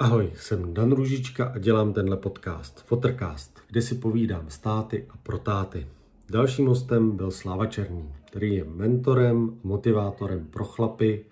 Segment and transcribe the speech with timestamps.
[0.00, 5.16] Ahoj, jsem Dan Ružička a dělám tenhle podcast, Fotrcast, kde si povídám s táty a
[5.16, 5.86] pro táty.
[6.30, 11.24] Dalším hostem byl Sláva Černý, který je mentorem, motivátorem pro chlapy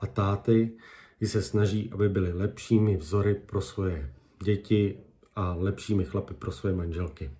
[0.00, 0.72] a táty,
[1.18, 4.10] kdy se snaží, aby byli lepšími vzory pro svoje
[4.44, 4.96] děti
[5.36, 7.30] a lepšími chlapy pro svoje manželky.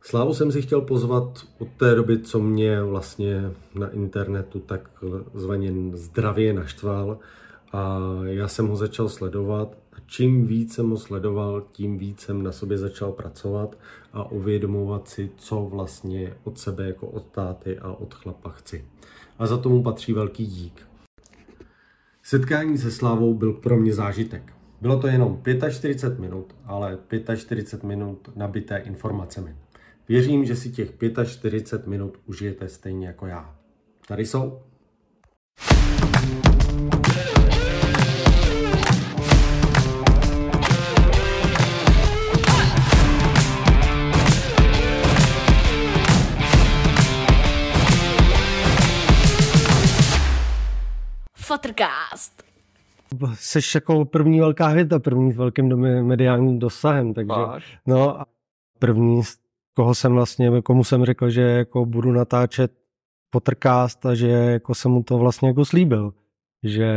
[0.00, 4.90] Slávu jsem si chtěl pozvat od té doby, co mě vlastně na internetu tak
[5.34, 7.18] zvaně zdravě naštval
[7.72, 12.42] a já jsem ho začal sledovat a čím víc jsem ho sledoval, tím víc jsem
[12.42, 13.78] na sobě začal pracovat
[14.12, 18.84] a uvědomovat si, co vlastně od sebe jako od táty a od chlapa chci.
[19.38, 20.88] A za tomu patří velký dík.
[22.22, 24.52] Setkání se Slávou byl pro mě zážitek.
[24.80, 26.98] Bylo to jenom 45 minut, ale
[27.36, 29.56] 45 minut nabité informacemi.
[30.08, 30.92] Věřím, že si těch
[31.24, 33.56] 45 minut užijete stejně jako já.
[34.08, 34.60] Tady jsou.
[51.62, 52.42] Fotrcast.
[53.34, 57.78] Jsi jako první velká hvězda, první s velkým mediálním dosahem, takže Máš.
[57.86, 58.26] no a
[58.78, 59.38] první, z
[59.74, 62.72] koho jsem vlastně, komu jsem řekl, že jako budu natáčet
[63.30, 66.14] Pottercast a že jako jsem mu to vlastně jako slíbil,
[66.62, 66.88] že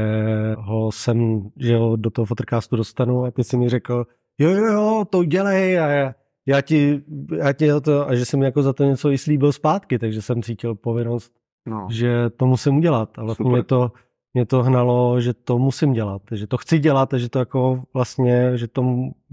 [0.57, 4.05] ho jsem, že ho do toho Pottercastu dostanu a ty si mi řekl,
[4.39, 6.13] jo, jo, jo, to udělej a já,
[6.45, 7.01] já ti,
[7.37, 10.21] já ti to, a že jsem mi jako za to něco i slíbil zpátky, takže
[10.21, 11.33] jsem cítil povinnost,
[11.65, 11.87] No.
[11.91, 13.53] že to musím udělat a vlastně Super.
[13.53, 13.91] mě to,
[14.33, 17.83] mě to hnalo, že to musím dělat, že to chci dělat a že to jako
[17.93, 18.83] vlastně, že to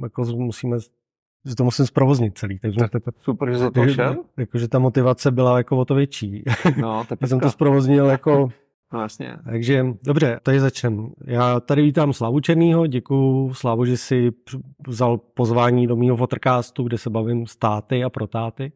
[0.02, 0.76] jako musíme,
[1.48, 4.16] že to musím zprovoznit celý, takže Tak to, Super, že za to šel.
[4.36, 6.44] jako, že ta motivace byla jako o to větší.
[6.80, 8.48] No, to jsem to zprovoznil jako,
[8.92, 9.36] No, jasně.
[9.44, 11.10] takže dobře, tady začnem.
[11.24, 14.30] Já tady vítám Slavu Černýho, děkuju Slavu, že si
[14.86, 18.72] vzal pozvání do mýho Fotrcastu, kde se bavím s táty a pro táty.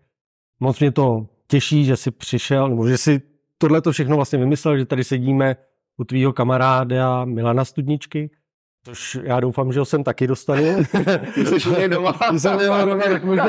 [0.60, 3.22] Moc mě to těší, že jsi přišel, nebo že si
[3.58, 5.56] tohle to všechno vlastně vymyslel, že tady sedíme
[6.02, 8.30] u tvýho kamaráda Milana Studničky,
[8.84, 10.62] což já doufám, že ho sem taky dostanu.
[11.34, 12.18] Jsi u něj doma.
[12.38, 13.46] Jsem doma, tak možná,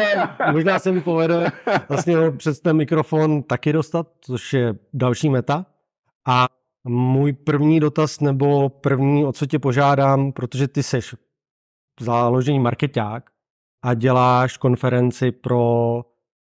[0.51, 1.51] možná se mi povede
[1.89, 5.65] vlastně ho přes ten mikrofon taky dostat, což je další meta.
[6.27, 6.45] A
[6.87, 11.15] můj první dotaz, nebo první, o co tě požádám, protože ty seš
[11.99, 13.29] založený marketák
[13.85, 16.01] a děláš konferenci pro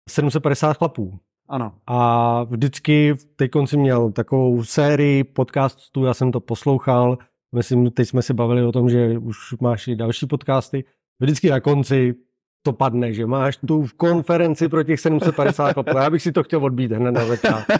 [0.10, 1.20] 750 chlapů.
[1.50, 1.74] Ano.
[1.88, 7.18] A vždycky, teď konci měl takovou sérii podcastů, já jsem to poslouchal,
[7.56, 10.84] myslím, teď jsme se bavili o tom, že už máš i další podcasty.
[11.20, 12.16] Vždycky na konci
[12.64, 15.98] to padne, že máš tu konferenci pro těch 750 chlapů.
[15.98, 17.74] Já bych si to chtěl odbít hned na začátku.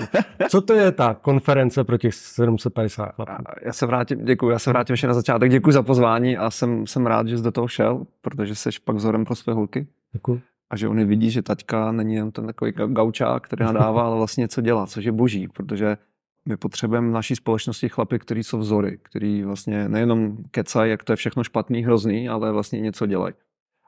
[0.50, 3.44] Co to je ta konference pro těch 750 chlapů?
[3.66, 5.52] Já se vrátím, děkuji, já se vrátím ještě na začátek.
[5.52, 8.96] Děkuji za pozvání a jsem, jsem rád, že jsi do toho šel, protože jsi pak
[8.96, 10.42] vzorem pro své holky Děkuji.
[10.70, 14.18] A že oni vidí, že taťka není jen ten takový ga- gaučák, který nadává, ale
[14.18, 15.98] vlastně něco dělá, což je boží, protože
[16.46, 21.14] my potřebujeme v naší společnosti chlapy, který jsou vzory, který vlastně nejenom kecají, jak to
[21.14, 23.34] je všechno špatný, hrozný, ale vlastně něco dělají.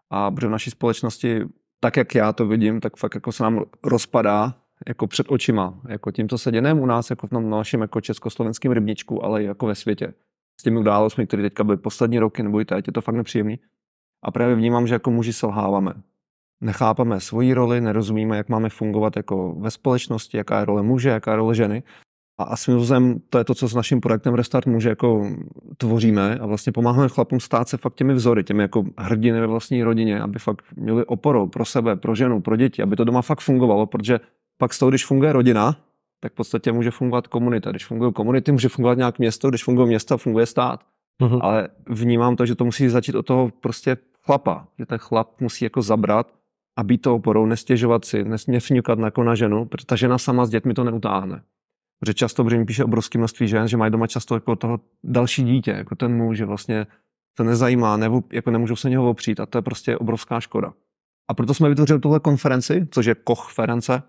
[0.09, 1.41] A protože v naší společnosti,
[1.79, 4.55] tak jak já to vidím, tak fakt jako se nám rozpadá
[4.87, 8.01] jako před očima, jako tím, co se děje u nás, jako v tom našem jako
[8.01, 10.13] československém rybničku, ale jako ve světě.
[10.59, 13.59] S těmi událostmi, které teďka byly poslední roky nebo i teď, je to fakt nepříjemný.
[14.23, 15.93] A právě vnímám, že jako muži selháváme.
[16.61, 21.31] Nechápeme svoji roli, nerozumíme, jak máme fungovat jako ve společnosti, jaká je role muže, jaká
[21.31, 21.83] je role ženy.
[22.39, 25.27] A, a svým to je to, co s naším projektem Restart muže jako
[25.77, 29.83] tvoříme a vlastně pomáháme chlapům stát se fakt těmi vzory, těmi jako hrdiny ve vlastní
[29.83, 33.39] rodině, aby fakt měli oporu pro sebe, pro ženu, pro děti, aby to doma fakt
[33.39, 34.19] fungovalo, protože
[34.57, 35.75] pak z toho, když funguje rodina,
[36.19, 37.71] tak v podstatě může fungovat komunita.
[37.71, 40.79] Když fungují komunity, může fungovat nějak město, když funguje město, funguje stát.
[41.21, 41.39] Mhm.
[41.41, 45.65] Ale vnímám to, že to musí začít od toho prostě chlapa, že ten chlap musí
[45.65, 46.27] jako zabrat
[46.77, 50.45] a být to oporou, nestěžovat si, nes- nefňukat jako na ženu, protože ta žena sama
[50.45, 51.43] s dětmi to neutáhne.
[51.99, 55.43] Protože často, protože mi píše obrovské množství žen, že mají doma často jako toho další
[55.43, 56.87] dítě, jako ten muž, že vlastně
[57.37, 60.73] to nezajímá, nebo jako nemůžou se něho opřít a to je prostě obrovská škoda.
[61.27, 64.03] A proto jsme vytvořili tuhle konferenci, což je Kochference,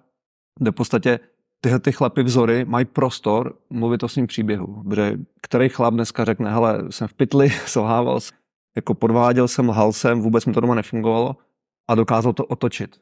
[0.61, 1.21] kde v podstatě
[1.61, 4.83] tyhle ty chlapy vzory mají prostor mluvit o svým příběhu.
[4.83, 8.39] Protože který chlap dneska řekne, hele, jsem v pytli, selhával, jsem,
[8.77, 11.37] jako podváděl jsem, lhal jsem, vůbec mi to doma nefungovalo
[11.89, 12.97] a dokázal to otočit.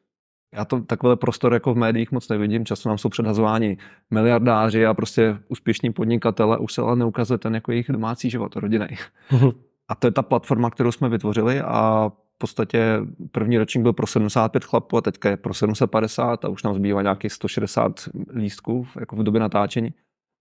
[0.55, 3.79] Já to takovýhle prostor jako v médiích moc nevidím, často nám jsou předhazováni
[4.11, 8.89] miliardáři a prostě úspěšní podnikatele, už se ale neukazuje ten jako jejich domácí život, rodinný.
[9.31, 9.51] Mhm.
[9.89, 13.01] A to je ta platforma, kterou jsme vytvořili a v podstatě
[13.33, 17.03] první ročník byl pro 75 chlapů a teďka je pro 750 a už nám zbývá
[17.03, 18.01] nějakých 160
[18.35, 19.95] lístků jako v době natáčení.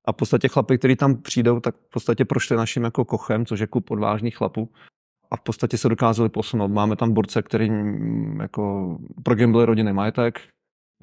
[0.07, 3.59] A v podstatě chlapy, kteří tam přijdou, tak v podstatě prošli naším jako kochem, což
[3.59, 4.69] je klub odvážných chlapů.
[5.31, 6.67] A v podstatě se dokázali posunout.
[6.67, 10.41] Máme tam borce, který mm, jako progambili rodinný majetek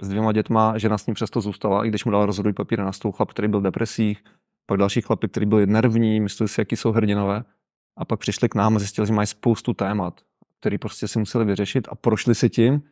[0.00, 2.92] s dvěma dětma, žena s ním přesto zůstala, i když mu dal rozhodují papír na
[2.92, 4.24] stůl, chlap, který byl v depresích,
[4.66, 7.44] pak další chlapy, kteří byli nervní, mysleli si, jaký jsou hrdinové.
[7.98, 10.20] A pak přišli k nám a zjistili, že mají spoustu témat,
[10.60, 12.82] které prostě si museli vyřešit a prošli si tím.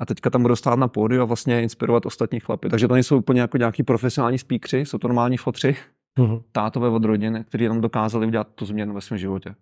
[0.00, 2.68] A teďka tam budou stát na pódiu a vlastně inspirovat ostatní chlapy.
[2.68, 5.76] Takže to nejsou úplně jako nějaký profesionální speakři, jsou to normální fotři,
[6.18, 6.40] Mhm.
[6.52, 9.54] tátové od rodiny, kteří jenom dokázali udělat tu změnu ve svém životě.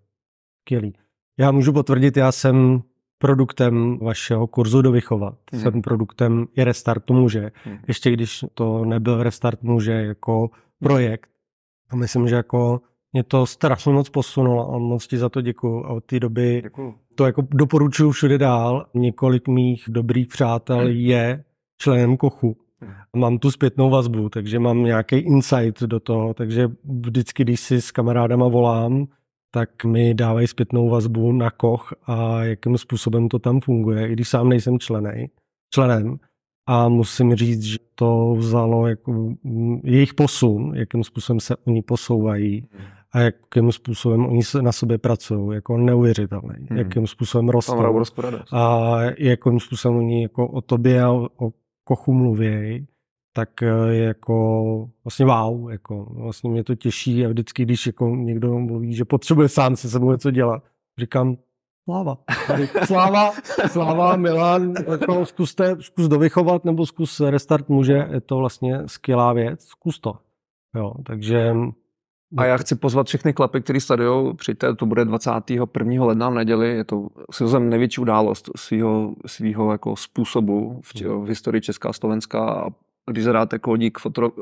[0.61, 0.93] Skvělý.
[1.39, 2.83] Já můžu potvrdit, já jsem
[3.19, 5.35] produktem vašeho kurzu do vychovat.
[5.53, 5.63] Mhm.
[5.63, 7.51] Jsem produktem i restartu muže.
[7.67, 7.79] Mhm.
[7.89, 10.51] Ještě když to nebyl restart muže jako
[10.83, 11.31] projekt.
[11.91, 12.81] A myslím, že jako
[13.13, 15.85] mě to strašně moc posunulo a moc ti za to děkuju.
[15.85, 16.95] A od té doby Děkuju.
[17.15, 18.87] to jako doporučuju všude dál.
[18.95, 21.45] Několik mých dobrých přátel je
[21.79, 22.57] členem Kochu.
[23.15, 27.81] A Mám tu zpětnou vazbu, takže mám nějaký insight do toho, takže vždycky, když si
[27.81, 29.07] s kamarádama volám,
[29.55, 34.29] tak mi dávají zpětnou vazbu na Koch a jakým způsobem to tam funguje, i když
[34.29, 35.31] sám nejsem členej,
[35.75, 36.17] členem.
[36.69, 39.35] A musím říct, že to vzalo jako
[39.85, 42.69] jejich posun, jakým způsobem se oni posouvají
[43.13, 46.79] a jakým způsobem oni se na sobě pracují, jako neuvěřitelný, Hmm.
[46.79, 47.73] jakým způsobem rostou
[48.53, 51.29] a jakým způsobem oni jako o tobě a o,
[51.85, 52.87] kochu mluví,
[53.37, 58.09] tak eh, je jako vlastně wow, jako vlastně mě to těší a vždycky, když jako
[58.09, 60.63] někdo mluví, že potřebuje sám se sebou něco dělat,
[60.99, 61.37] říkám,
[61.85, 62.19] sláva,
[62.85, 63.33] sláva,
[63.67, 69.65] sláva, Milan, jako zkuste, zkus dovychovat nebo zkus restart muže, je to vlastně skvělá věc,
[69.65, 70.19] zkus to.
[70.77, 71.55] Jo, takže
[72.37, 76.05] A já chci pozvat všechny klapy, který sledují, přijďte, to bude 21.
[76.05, 81.61] ledna v neděli, je to svým největší událost svého, svého jako způsobu v, v historii
[81.61, 82.71] Česká a Slovenska a
[83.11, 84.33] když zadáte kódík fotro,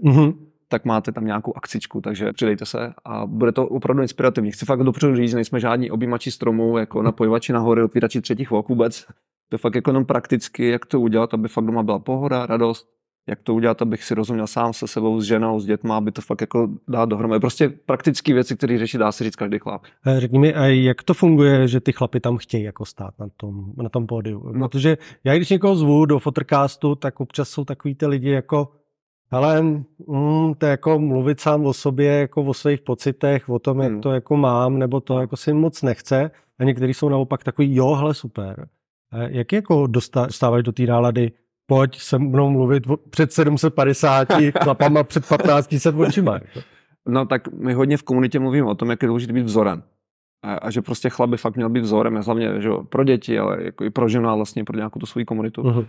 [0.00, 0.32] mhm.
[0.68, 4.52] tak máte tam nějakou akcičku, takže přidejte se a bude to opravdu inspirativní.
[4.52, 8.68] Chci fakt dopředu říct, že nejsme žádní objímači stromů, jako napojovači nahory, otvírači třetích ok
[8.68, 9.06] vůbec.
[9.48, 12.88] To je fakt jako jenom prakticky, jak to udělat, aby fakt doma byla pohoda, radost,
[13.30, 16.22] jak to udělat, abych si rozuměl sám se sebou, s ženou, s dětma, aby to
[16.22, 17.40] fakt jako dát dohromady.
[17.40, 19.82] Prostě praktické věci, které řeší, dá se říct každý chlap.
[20.06, 23.26] Eh, Řekni mi, a jak to funguje, že ty chlapy tam chtějí jako stát na
[23.36, 24.52] tom, na tom pódiu?
[24.52, 24.68] No.
[24.68, 28.68] Protože já když někoho zvu do fotocastu, tak občas jsou takový ty lidi jako
[29.32, 33.80] hele, mm, to je jako mluvit sám o sobě, jako o svých pocitech, o tom,
[33.80, 34.00] jak Hmm.
[34.00, 36.30] to jako mám, nebo to jako si moc nechce.
[36.58, 38.66] A někteří jsou naopak takový, jo, hele, super.
[39.12, 41.32] Eh, Jak jako dostá- dostáváš do té nálady,
[41.70, 44.28] pojď se mnou mluvit před 750
[44.62, 46.34] chlapama před 1500 očima.
[46.34, 46.60] Jako.
[47.08, 49.82] No tak my hodně v komunitě mluvíme o tom, jak je důležité být vzorem.
[50.44, 53.38] A, a že prostě chlap by fakt měl být vzorem, hlavně že jo, pro děti,
[53.38, 55.62] ale jako i pro ženu a vlastně pro nějakou tu svoji komunitu.
[55.62, 55.86] Mhm.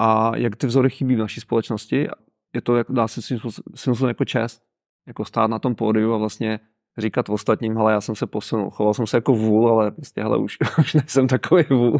[0.00, 2.08] A jak ty vzory chybí v naší společnosti,
[2.54, 3.40] je to, jak dá se svým
[3.74, 4.62] způsobem jako čest,
[5.06, 6.60] jako stát na tom pódiu a vlastně
[6.98, 10.38] říkat ostatním, hele, já jsem se posunul, choval jsem se jako vůl, ale prostě, hele,
[10.38, 11.98] už, už nejsem takový vůl.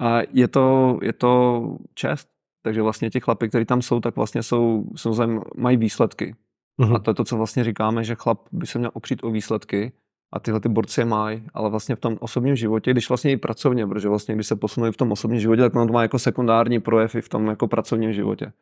[0.00, 1.62] A je to, je to
[1.94, 2.33] čest.
[2.64, 6.34] Takže vlastně ti chlapi, kteří tam jsou, tak vlastně jsou, jsou zem, mají výsledky.
[6.78, 6.96] Mhm.
[6.96, 9.92] A to je to, co vlastně říkáme, že chlap by se měl opřít o výsledky
[10.32, 13.36] a tyhle ty borci je mají, ale vlastně v tom osobním životě, když vlastně i
[13.36, 16.18] pracovně, protože vlastně když se posunuli v tom osobním životě, tak ono to má jako
[16.18, 18.52] sekundární projev i v tom jako pracovním životě.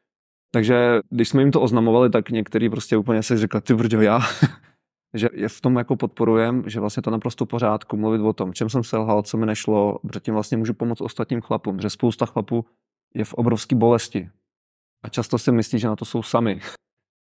[0.54, 4.20] Takže když jsme jim to oznamovali, tak některý prostě úplně si řekli, ty brďo, já,
[5.14, 8.69] že je v tom jako podporujem, že vlastně to naprosto pořádku, mluvit o tom, čem
[8.69, 12.64] jsem selhal, co mi nešlo, protože tím vlastně můžu pomoct ostatním chlapům, že spousta chlapů
[13.14, 14.31] je v obrovské bolesti.
[15.02, 16.61] A často si myslí, že na to jsou sami.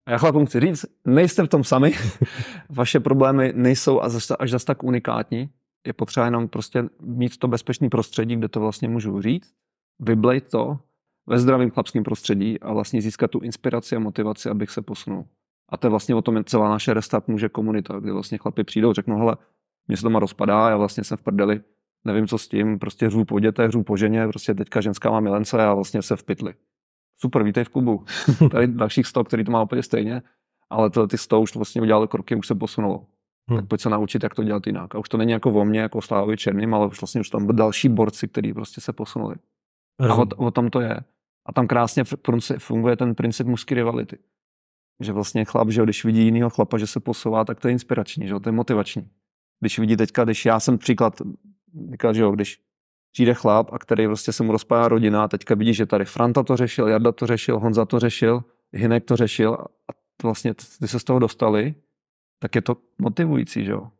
[0.07, 1.93] A já chlapům chci říct, nejste v tom sami,
[2.69, 5.50] vaše problémy nejsou až zas, až zas tak unikátní,
[5.88, 9.53] je potřeba jenom prostě mít to bezpečné prostředí, kde to vlastně můžu říct,
[10.00, 10.79] vyblejt to
[11.27, 15.25] ve zdravém chlapském prostředí a vlastně získat tu inspiraci a motivaci, abych se posunul.
[15.69, 18.63] A to je vlastně o tom je celá naše Restart může komunita, kde vlastně chlapi
[18.63, 19.38] přijdou, řeknou, hele,
[19.88, 21.62] mě se doma rozpadá, já vlastně jsem v prdeli,
[22.06, 25.20] nevím, co s tím, prostě řvu po dětech, řvu po ženě, prostě teďka ženská má
[25.20, 26.53] milence a vlastně se v pytli.
[27.18, 28.06] Super, vítej v klubu.
[28.51, 30.22] Tady dalších 100, který to má úplně stejně,
[30.70, 33.06] ale tyhle ty 100 už vlastně udělali kroky, už se posunulo.
[33.50, 33.60] Hmm.
[33.60, 34.96] Tak pojď se naučit, jak to dělat jinak.
[34.96, 37.46] A už to není jako o mně, jako Slávovi Černým, ale už vlastně už tam
[37.46, 39.36] byli další borci, kteří prostě se posunuli.
[40.00, 40.27] A Rozumím.
[40.38, 41.00] o, o tom to je.
[41.46, 42.03] A tam krásně
[42.58, 44.18] funguje ten princip mužské rivality.
[45.01, 48.27] Že vlastně chlap, že když vidí jinýho chlapa, že se posouvá, tak to je inspirační,
[48.27, 49.10] že jo, to je motivační.
[49.60, 51.22] Když vidí teďka, když já jsem příklad,
[51.89, 52.59] teďka, že jo, když
[53.11, 56.43] přijde chlap, a který prostě se mu rozpadá rodina, a teďka vidí, že tady Franta
[56.43, 59.65] to řešil, Jarda to řešil, Honza to řešil, Hinek to řešil a
[60.23, 61.75] vlastně ty se z toho dostali,
[62.39, 63.91] tak je to motivující, že jo.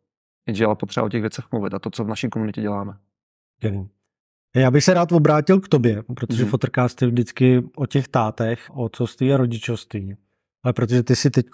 [0.48, 2.98] Jenže ale potřeba o těch věcech mluvit a to, co v naší komunitě děláme.
[3.56, 3.90] Skvělý.
[4.56, 6.50] Já bych se rád obrátil k tobě, protože mm.
[6.50, 10.16] Fotrcast je vždycky o těch tátech, o otcovství a rodičovství.
[10.64, 11.46] Ale protože ty si teď,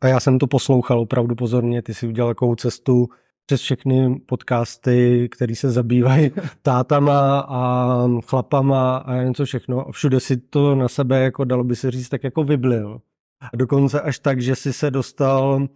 [0.00, 3.08] a já jsem to poslouchal opravdu pozorně, ty si udělal takovou cestu
[3.52, 6.30] přes všechny podcasty, které se zabývají
[6.62, 9.88] tátama a chlapama a něco všechno.
[9.88, 13.00] A všude si to na sebe, jako dalo by se říct, tak jako vyblil.
[13.52, 15.66] A dokonce až tak, že si se dostal,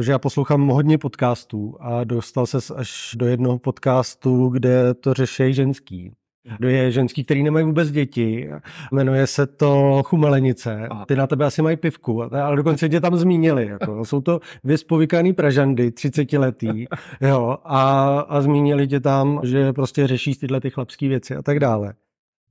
[0.00, 5.54] že já poslouchám hodně podcastů a dostal se až do jednoho podcastu, kde to řeší
[5.54, 6.12] ženský.
[6.66, 8.50] Je ženský, který nemají vůbec děti.
[8.92, 10.88] Jmenuje se to Chumelenice.
[11.06, 13.66] Ty na tebe asi mají pivku, ale dokonce tě tam zmínili.
[13.66, 14.04] Jako.
[14.04, 16.84] Jsou to vyspovykaný pražandy, 30 letý.
[17.20, 21.60] Jo, a, a zmínili tě tam, že prostě řešíš tyhle ty chlapské věci a tak
[21.60, 21.94] dále.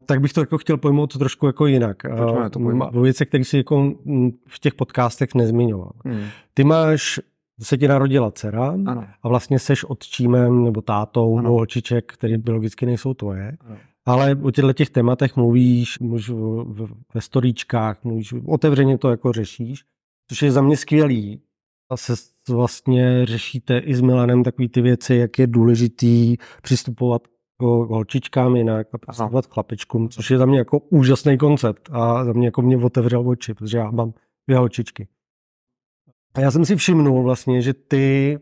[0.05, 1.97] Tak bych to jako chtěl pojmout trošku jako jinak.
[2.17, 2.95] Pojďme to pojmout.
[2.95, 3.93] Věci, které si jako
[4.47, 5.91] v těch podcastech nezmiňoval.
[6.05, 6.25] Hmm.
[6.53, 7.19] Ty máš
[7.61, 9.05] se ti narodila dcera ano.
[9.23, 11.49] a vlastně seš otčímem nebo tátou ano.
[11.51, 13.57] holčiček, které biologicky nejsou tvoje.
[13.61, 13.77] Ano.
[14.05, 16.31] Ale o těchto těch tématech mluvíš, mluvíš
[17.13, 19.83] ve storíčkách, mluvíš, otevřeně to jako řešíš,
[20.29, 21.41] což je za mě skvělý.
[21.89, 22.13] A se
[22.49, 27.27] vlastně řešíte i s Milanem takové ty věci, jak je důležitý přistupovat
[27.57, 32.25] k holčičkám jinak a přistupovat k chlapečkům, což je za mě jako úžasný koncept a
[32.25, 34.13] za mě jako mě otevřel oči, protože já mám
[34.47, 35.07] dvě holčičky.
[36.33, 38.39] A já jsem si všimnul vlastně, že ty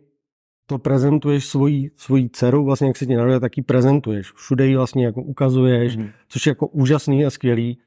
[0.66, 4.32] to prezentuješ svoji, svoji dceru, vlastně jak se ti narodila, tak ji prezentuješ.
[4.34, 6.10] Všude ji vlastně jako ukazuješ, mm.
[6.28, 7.78] což je jako úžasný a skvělý.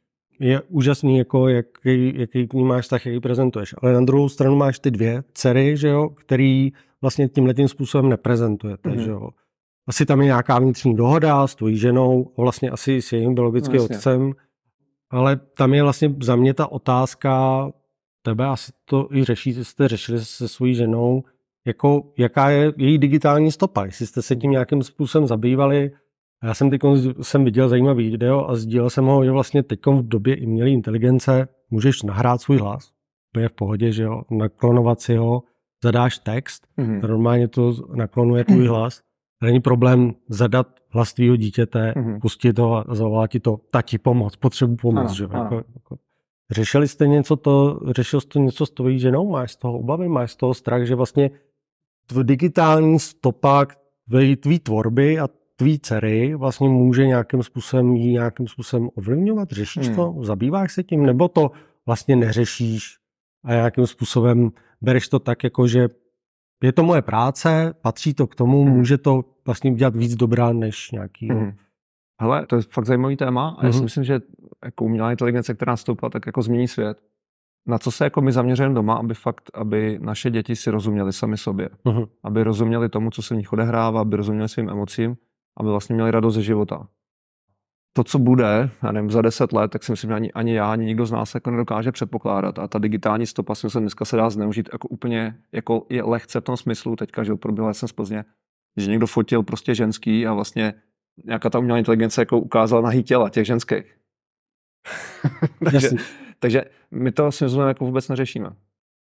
[0.40, 3.75] Je úžasný, jako jaký, jaký k ní máš tak, jak ji prezentuješ.
[3.82, 8.09] Ale na druhou stranu máš ty dvě dcery, že jo, který vlastně tímhle tím způsobem
[8.09, 8.99] neprezentujete, mm.
[8.99, 9.28] že jo.
[9.87, 13.85] Asi tam je nějaká vnitřní dohoda s tvojí ženou, vlastně asi s jejím biologickým no,
[13.85, 14.32] otcem,
[15.11, 17.66] ale tam je vlastně za mě ta otázka,
[18.23, 21.23] tebe asi to i řešíte, jste řešili se svojí ženou,
[21.67, 25.91] jako jaká je její digitální stopa, jestli jste se tím nějakým způsobem zabývali.
[26.45, 26.81] Já jsem teď
[27.23, 31.49] jsem viděl zajímavý video a sdílel jsem ho, že vlastně teď v době umělé inteligence
[31.71, 32.93] můžeš nahrát svůj hlas,
[33.33, 35.43] to je v pohodě, že jo, naklonovat si ho,
[35.85, 37.09] zadáš text, mm-hmm.
[37.09, 38.71] normálně to naklonuje tvůj mm-hmm.
[38.79, 39.02] hlas,
[39.43, 42.21] není problém zadat hlas tvýho dítěte, mm-hmm.
[42.21, 45.31] pustit ho a zavolat ti to, tati pomoc, potřebuji pomoc, ano, že jo.
[45.33, 45.97] Jako, jako,
[46.52, 49.30] Řešili jste něco to, řešil jste něco s tvojí ženou?
[49.30, 50.09] Máš z toho obavy?
[50.09, 51.30] Máš z toho strach, že vlastně
[52.23, 53.66] digitální stopa
[54.40, 59.50] tvý tvorby a tvý dcery vlastně může nějakým způsobem jí nějakým způsobem ovlivňovat?
[59.50, 59.97] Řešíš hmm.
[59.97, 60.14] to?
[60.21, 61.06] Zabýváš se tím?
[61.06, 61.50] Nebo to
[61.87, 62.97] vlastně neřešíš
[63.44, 65.88] a nějakým způsobem bereš to tak, jako že
[66.62, 68.73] je to moje práce, patří to k tomu, hmm.
[68.73, 71.28] může to vlastně udělat víc dobrá než nějaký...
[71.28, 71.52] Hmm.
[72.21, 73.66] Hele, to je fakt zajímavý téma a mm-hmm.
[73.66, 73.85] já si mhm.
[73.85, 74.21] myslím, že
[74.64, 76.99] jako umělá inteligence, která stoupla, tak jako změní svět
[77.66, 81.38] na co se jako my zaměřujeme doma, aby fakt, aby naše děti si rozuměli sami
[81.38, 81.69] sobě.
[81.85, 82.09] Uh-huh.
[82.25, 85.16] Aby rozuměli tomu, co se v nich odehrává, aby rozuměli svým emocím,
[85.57, 86.88] aby vlastně měli radost ze života.
[87.92, 90.73] To, co bude, já nevím, za deset let, tak si myslím, že ani, ani já,
[90.73, 92.59] ani nikdo z nás jako nedokáže předpokládat.
[92.59, 96.40] A ta digitální stopa si myslím, dneska se dá zneužít jako úplně, jako je lehce
[96.40, 98.25] v tom smyslu, teďka, že proběhla jsem z Plzně,
[98.76, 100.75] že někdo fotil prostě ženský a vlastně
[101.25, 103.99] nějaká ta umělá inteligence jako ukázala na těla těch ženských.
[105.64, 105.90] Takže
[106.42, 108.50] takže my to s jako vůbec neřešíme.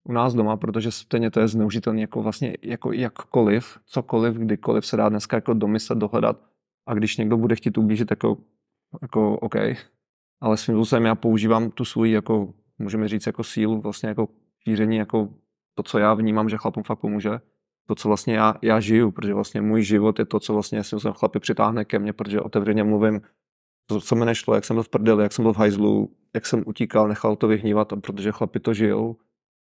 [0.09, 4.97] U nás doma, protože stejně to je zneužitelné jako vlastně jako jakkoliv, cokoliv, kdykoliv se
[4.97, 6.43] dá dneska jako domyslet, dohledat.
[6.87, 8.37] A když někdo bude chtít ublížit, jako,
[9.03, 9.55] jako OK,
[10.41, 14.29] ale svým způsobem já používám tu svůj, jako, můžeme říct, jako sílu, vlastně jako
[14.63, 15.29] šíření, jako
[15.75, 17.41] to, co já vnímám, že chlapům fakt pomůže,
[17.87, 20.97] to, co vlastně já, já žiju, protože vlastně můj život je to, co vlastně si
[21.13, 23.21] chlapy přitáhne ke mně, protože otevřeně mluvím
[23.87, 26.47] to, co mi nešlo, jak jsem byl v prdeli, jak jsem byl v hajzlu, jak
[26.47, 29.17] jsem utíkal, nechal to vyhnívat, protože chlapi to žijou,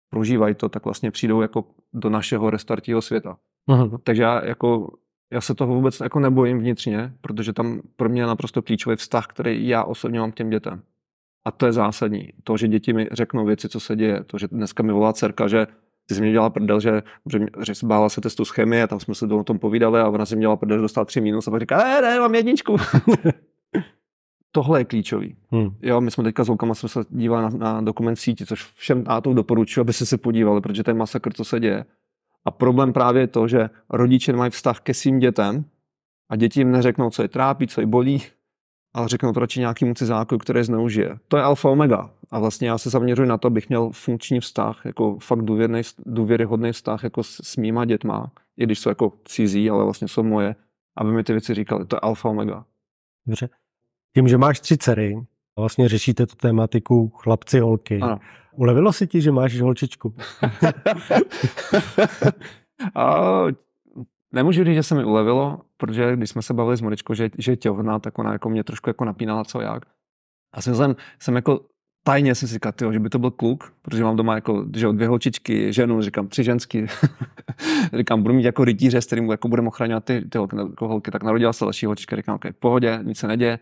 [0.10, 3.38] prožívají to, tak vlastně přijdou jako do našeho restartího světa.
[3.68, 3.90] Aha.
[4.04, 4.94] Takže já jako
[5.34, 9.28] já se toho vůbec jako nebojím vnitřně, protože tam pro mě je naprosto klíčový vztah,
[9.28, 10.82] který já osobně mám k těm dětem.
[11.46, 12.30] A to je zásadní.
[12.44, 14.24] To, že děti mi řeknou věci, co se děje.
[14.24, 15.68] To, že dneska mi volá dcerka, že
[16.06, 19.16] ty jsi mě dělala prdel, že, že, že bála se testu z chemie, tam jsme
[19.16, 21.52] se o tom povídali a ona si mě dělala prdel, že dostala tři minus a
[21.52, 22.78] pak říká, ne, ne, mám jedničku.
[24.54, 25.36] tohle je klíčový.
[25.52, 25.70] Hmm.
[25.82, 29.04] Jo, my jsme teďka s holkama jsme se dívali na, na dokument síti, což všem
[29.04, 31.86] tátům doporučuji, aby se se podívali, protože to je masakr, co se děje.
[32.46, 35.66] A problém právě je to, že rodiče mají vztah ke svým dětem
[36.30, 38.22] a děti jim neřeknou, co je trápí, co je bolí,
[38.94, 41.18] ale řeknou to radši nějakým cizáku, který zneužije.
[41.28, 42.10] To je alfa omega.
[42.32, 46.72] A vlastně já se zaměřuji na to, abych měl funkční vztah, jako fakt důvěrný, důvěryhodný
[46.72, 50.56] vztah jako s, s mýma dětma, i když jsou jako cizí, ale vlastně jsou moje,
[50.98, 51.86] aby mi ty věci říkali.
[51.86, 52.66] To je alfa omega.
[53.28, 53.50] Dobře.
[54.16, 55.26] Tím, že máš tři dcery,
[55.58, 58.00] vlastně řešíte tu tématiku chlapci, holky.
[58.00, 58.20] Ano.
[58.56, 60.16] Ulevilo si ti, že máš holčičku?
[62.96, 63.44] a,
[64.32, 67.52] nemůžu říct, že se mi ulevilo, protože když jsme se bavili s Moničkou, že, že
[67.52, 69.84] je těhotná, tak ona jako mě trošku jako napínala co jak.
[70.56, 71.66] A jsem, jsem, jsem jako
[72.04, 74.88] tajně jsem si říkal, tyjo, že by to byl kluk, protože mám doma jako že
[74.88, 76.86] dvě holčičky, ženu, říkám tři ženský.
[77.98, 81.12] říkám, budu mít jako rytíře, s kterým jako budeme ochraňovat ty, ty holky, jako holky.
[81.12, 83.60] Tak narodila se další holčička, říkám, v pohodě, nic se neděje.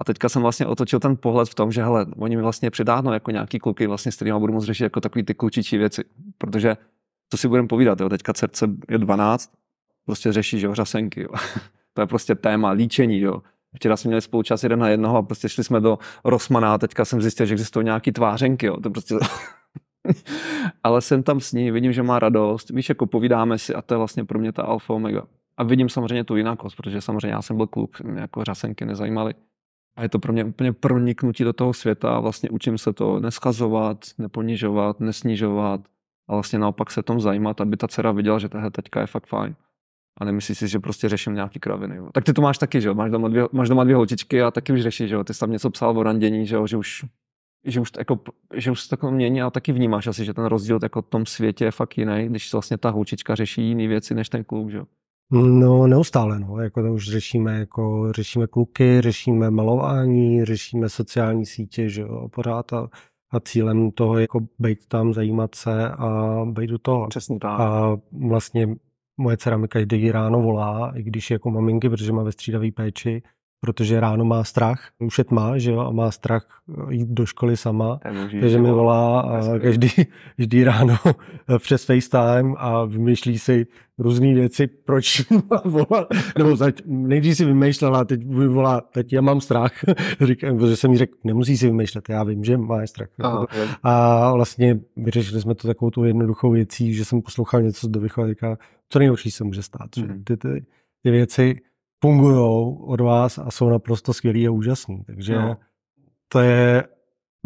[0.00, 3.12] A teďka jsem vlastně otočil ten pohled v tom, že hele, oni mi vlastně přidáhnou
[3.12, 6.04] jako nějaký kluky, vlastně, s kterými budu moct řešit jako takový ty klučičí věci.
[6.38, 6.76] Protože
[7.28, 9.52] to si budeme povídat, jo, teďka dcerce je 12,
[10.04, 11.28] prostě řeší, že jo, řasenky, jo.
[11.94, 13.42] to je prostě téma, líčení, jo.
[13.74, 17.04] Včera jsme měli spolučas jeden na jednoho a prostě šli jsme do Rosmana a teďka
[17.04, 18.80] jsem zjistil, že existují nějaký tvářenky, jo.
[18.80, 19.14] To prostě...
[20.82, 23.94] Ale jsem tam s ní, vidím, že má radost, víš, jako povídáme si a to
[23.94, 25.22] je vlastně pro mě ta alfa omega.
[25.56, 29.34] A vidím samozřejmě tu jinakost, protože samozřejmě já jsem byl kluk, mě jako řasenky nezajímaly.
[29.96, 33.20] A je to pro mě úplně proniknutí do toho světa a vlastně učím se to
[33.20, 35.80] neschazovat, neponižovat, nesnižovat
[36.28, 39.26] a vlastně naopak se tom zajímat, aby ta dcera viděla, že tahle teďka je fakt
[39.26, 39.54] fajn.
[40.20, 41.96] A nemyslíš si, že prostě řeším nějaký kraviny.
[41.96, 42.08] Jo.
[42.12, 42.94] Tak ty to máš taky, že jo?
[42.94, 45.24] Máš doma dvě, máš doma dvě holčičky a taky už řešíš, že jo?
[45.24, 46.66] Ty jsi tam něco psal o randění, že jo?
[46.66, 47.04] Že už,
[47.64, 48.20] že už, jako,
[48.54, 51.26] že už se takhle mění a taky vnímáš asi, že ten rozdíl jako v tom
[51.26, 54.76] světě je fakt jiný, když vlastně ta holčička řeší jiné věci než ten kluk, že
[54.76, 54.84] jo?
[55.32, 61.88] No neustále, no, jako to už řešíme, jako řešíme kluky, řešíme malování, řešíme sociální sítě,
[61.88, 62.88] že jo, pořád a,
[63.30, 67.08] a cílem toho je jako být tam, zajímat se a být do toho.
[67.08, 67.60] Přesně tak.
[67.60, 67.96] A
[68.28, 68.68] vlastně
[69.20, 72.70] moje dcera mi každý ráno volá, i když je jako maminky, protože má ve střídavý
[72.70, 73.22] péči,
[73.60, 76.46] protože ráno má strach, už je tma, že jo, a má strach
[76.88, 78.00] jít do školy sama,
[78.40, 79.90] takže mi volá a každý,
[80.36, 80.96] každý ráno
[81.58, 83.66] přes FaceTime a vymýšlí si
[83.98, 86.08] různé věci, proč má volat,
[86.38, 89.72] nebo zač, nejdřív si vymýšlela, teď mi volá, teď já mám strach,
[90.20, 93.08] říkám, protože jsem jí řekl, nemusí si vymýšlet, já vím, že má strach.
[93.18, 93.46] Aha,
[93.82, 98.22] a vlastně vyřešili jsme to takovou tu jednoduchou věcí, že jsem poslouchal něco z dovychu
[98.22, 98.58] a říká,
[98.92, 100.02] co nejhorší se může stát, mm.
[100.02, 100.24] že mhm.
[100.24, 100.66] ty, ty,
[101.02, 101.60] ty věci
[102.02, 102.36] fungují
[102.80, 105.02] od vás a jsou naprosto skvělý a úžasný.
[105.06, 105.56] Takže no.
[106.28, 106.84] to je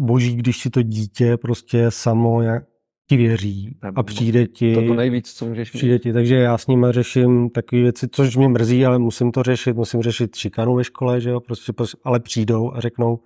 [0.01, 2.63] boží, když si to dítě prostě samo jak
[3.09, 4.75] ti věří a přijde ti.
[4.75, 8.35] To, to nejvíc, co můžeš Přijde ti, takže já s nimi řeším takové věci, což
[8.35, 11.97] mě mrzí, ale musím to řešit, musím řešit šikanu ve škole, že jo, prostě, prostě
[12.03, 13.19] ale přijdou a řeknou,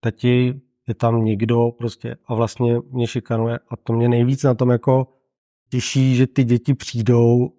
[0.00, 4.70] tati, je tam někdo prostě a vlastně mě šikanuje a to mě nejvíc na tom
[4.70, 5.08] jako
[5.70, 7.52] těší, že ty děti přijdou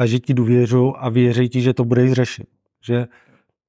[0.00, 2.46] a že ti důvěřují a věří ti, že to budeš řešit.
[2.84, 3.06] Že,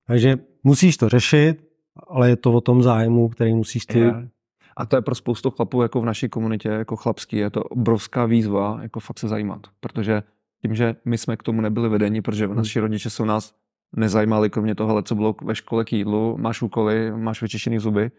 [0.08, 1.64] takže musíš to řešit,
[2.08, 4.00] ale je to o tom zájmu, který musíš ty...
[4.00, 4.30] Je.
[4.78, 8.26] A to je pro spoustu chlapů jako v naší komunitě, jako chlapský, je to obrovská
[8.26, 9.68] výzva, jako fakt se zajímat.
[9.80, 10.24] Protože
[10.62, 12.56] tím, že my jsme k tomu nebyli vedeni, protože hmm.
[12.56, 13.54] naši rodiče jsou nás
[13.96, 18.12] nezajímali, kromě toho, co bylo ve škole k jídlu, máš úkoly, máš vyčištěný zuby,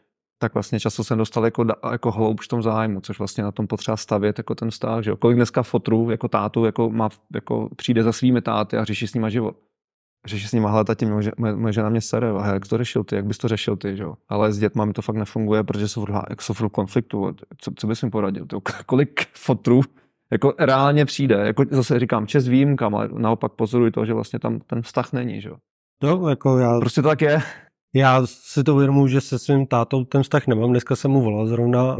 [0.43, 3.67] tak vlastně často jsem dostal jako, jako hloubš v tom zájmu, což vlastně na tom
[3.67, 5.05] potřeba stavět jako ten vztah.
[5.05, 5.17] Že jo?
[5.17, 9.15] Kolik dneska fotrů jako tátu jako má, jako přijde za svými táty a řeší s
[9.15, 9.57] nima život
[10.27, 13.17] řeší s ním, hele, tati, moje, moje žena mě sere, a jak to řešil ty,
[13.17, 14.05] jak bys to řešil ty, že?
[14.29, 17.87] ale s dětma mi to fakt nefunguje, protože jsou, jak jsou v konfliktu, co, co
[17.87, 19.81] bys mi poradil, to, kolik fotrů
[20.33, 24.61] jako reálně přijde, jako zase říkám, čest výjimkám, ale naopak pozoruj to, že vlastně tam
[24.61, 25.51] ten vztah není, že?
[26.03, 26.81] No, jako já...
[26.81, 27.43] Prostě to tak je.
[27.95, 30.71] Já si to uvědomuji, že se svým tátou ten vztah nemám.
[30.71, 31.97] Dneska jsem mu volal zrovna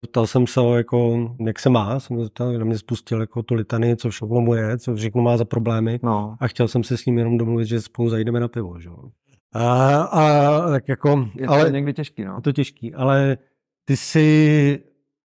[0.00, 3.54] Ptal jsem se ho, jako, jak se má, jsem zeptal, na mě spustil jako tu
[3.54, 6.36] litany, co všechno mu je, co všechno má za problémy no.
[6.40, 8.80] a chtěl jsem se s ním jenom domluvit, že spolu zajdeme na pivo.
[8.80, 8.90] Že?
[9.52, 12.34] A, a, tak jako, je to ale, někdy těžký, no.
[12.34, 13.38] Je to těžký, ale
[13.84, 14.80] ty jsi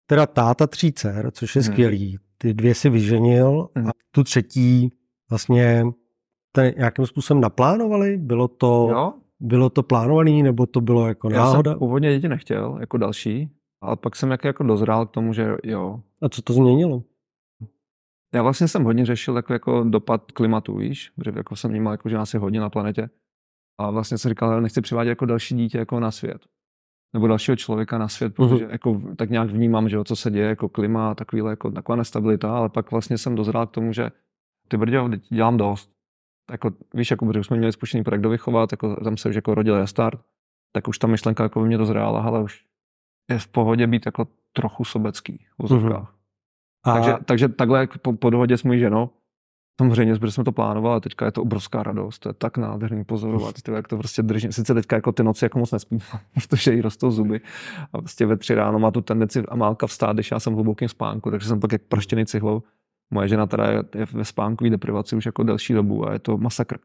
[0.07, 1.73] teda táta tří dcer, což je hmm.
[1.73, 2.19] skvělý.
[2.39, 3.89] Ty dvě si vyženil hmm.
[3.89, 4.93] a tu třetí
[5.31, 5.85] vlastně
[6.53, 8.17] ten nějakým způsobem naplánovali?
[8.17, 9.13] Bylo to, jo?
[9.41, 11.71] Bylo to plánovaný, nebo to bylo jako náhoda?
[11.71, 13.51] Já jsem původně děti nechtěl, jako další,
[13.83, 16.01] ale pak jsem jak jako dozrál k tomu, že jo.
[16.23, 17.03] A co to změnilo?
[18.35, 22.09] Já vlastně jsem hodně řešil jako, jako dopad klimatu, víš, protože jako jsem vnímal, jako,
[22.09, 23.11] že nás je hodně na planetě.
[23.81, 26.47] A vlastně jsem říkal, že nechci přivádět jako další dítě jako na svět.
[27.15, 28.71] Nebo dalšího člověka na svět, protože uh-huh.
[28.71, 32.57] jako, tak nějak vnímám, že jo, co se děje, jako klima, takovýhle, jako, taková nestabilita,
[32.57, 34.11] ale pak vlastně jsem dozrál k tomu, že
[34.69, 35.01] ty brdě,
[35.31, 35.91] dělám dost.
[36.51, 39.55] Jako, víš, jako, protože už jsme měli spuštěný projekt dovychovat, jako, tam se už jako
[39.55, 40.21] rodil restart,
[40.73, 42.65] tak už ta myšlenka jako by mě dozrála, ale už
[43.31, 46.07] je v pohodě být jako trochu sobecký v mm-hmm.
[46.85, 46.95] A...
[46.95, 49.11] Takže, takže takhle po, po dohodě s mojí ženou,
[49.81, 53.05] samozřejmě, protože jsme to plánovali, a teďka je to obrovská radost, to je tak nádherný
[53.05, 54.53] pozorovat, to, jak to prostě drží.
[54.53, 55.99] Sice teďka jako ty noci jako moc nespím,
[56.35, 57.41] protože jí rostou zuby
[57.93, 60.89] a prostě ve tři ráno má tu tendenci Amálka vstát, když já jsem v hlubokém
[60.89, 62.63] spánku, takže jsem pak jak praštěný cihlou.
[63.11, 66.79] Moje žena teda je, ve spánkové deprivaci už jako delší dobu a je to masakr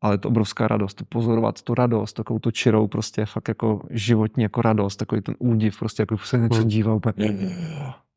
[0.00, 4.42] ale je to obrovská radost, pozorovat tu radost, takovou tu čirou prostě fakt jako životní
[4.42, 6.68] jako radost, takový ten údiv, prostě jako se něco hmm.
[6.68, 7.14] dívá úplně,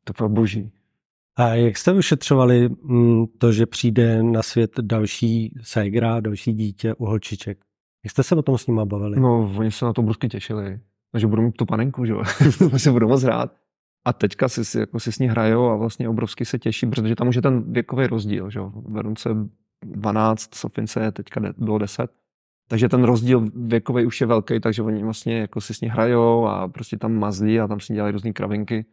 [0.04, 0.72] to je boží.
[1.36, 7.04] A jak jste vyšetřovali mm, to, že přijde na svět další ségra, další dítě u
[7.04, 7.58] holčiček?
[8.04, 9.20] Jak jste se o tom s nima bavili?
[9.20, 10.80] No, oni se na to brusky těšili.
[11.14, 12.22] no, že budu mít tu panenku, že jo,
[12.76, 13.54] si budu moc hrát.
[14.04, 17.28] A teďka si, jako si s ní hrajou a vlastně obrovsky se těší, protože tam
[17.28, 18.72] už je ten věkový rozdíl, že jo.
[18.88, 19.30] Verunce
[19.84, 22.10] 12, Sofince teďka bylo 10.
[22.68, 26.46] Takže ten rozdíl věkový už je velký, takže oni vlastně jako si s ní hrajou
[26.46, 28.84] a prostě tam mazlí a tam si dělají různé kravinky.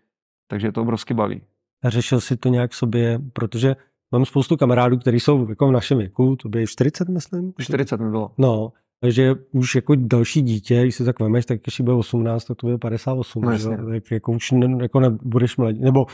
[0.47, 1.41] Takže je to obrovsky baví.
[1.83, 3.75] A řešil si to nějak sobě, protože
[4.11, 7.53] mám spoustu kamarádů, kteří jsou jako v našem věku, to by 40, myslím.
[7.59, 8.31] 40 mi bylo.
[8.37, 12.57] No, takže už jako další dítě, když si tak vemeš, tak když byl 18, tak
[12.57, 13.43] to bylo 58.
[13.43, 13.69] No, že?
[13.69, 15.79] Tak jako už ne, jako nebudeš mladý.
[15.79, 16.05] Nebo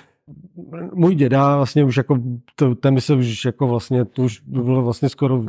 [0.94, 2.20] můj děda vlastně už jako,
[2.56, 5.44] to, ten by se už jako vlastně, to už bylo vlastně skoro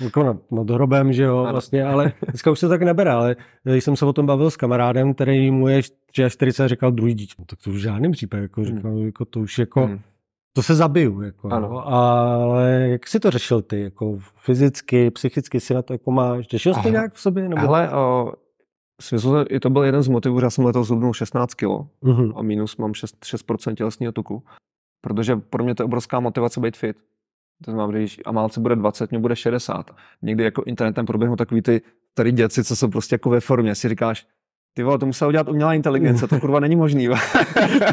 [0.00, 3.84] jako nad, nad hrobem, že jo, vlastně, ale dneska už se tak nebere, ale když
[3.84, 5.82] jsem se o tom bavil s kamarádem, který mu je
[6.28, 9.06] 40 říkal druhý dítě, no, tak to už v žádném případě, jako, říkal, hmm.
[9.06, 10.00] jako to už jako, hmm.
[10.52, 11.88] To se zabiju, jako, ano.
[11.88, 16.74] ale jak si to řešil ty, jako fyzicky, psychicky si na to jako máš, řešil
[16.74, 17.48] jsi to nějak v sobě?
[17.48, 17.60] Nebo?
[17.60, 18.32] Hele, o,
[19.02, 22.32] Smysl, to byl jeden z motivů, že já jsem letos zhubnul 16 kg uh-huh.
[22.36, 24.42] a minus mám 6, 6% tělesního tuku.
[25.00, 26.96] Protože pro mě to je obrovská motivace být fit.
[27.64, 29.90] To znamená, když Amálce bude 20, mě bude 60.
[30.22, 31.80] Někdy jako internetem proběhnou takový ty
[32.14, 33.74] tady děci, co jsou prostě jako ve formě.
[33.74, 34.26] Si říkáš,
[34.74, 37.08] ty vole, to musel udělat umělá inteligence, to kurva není možný.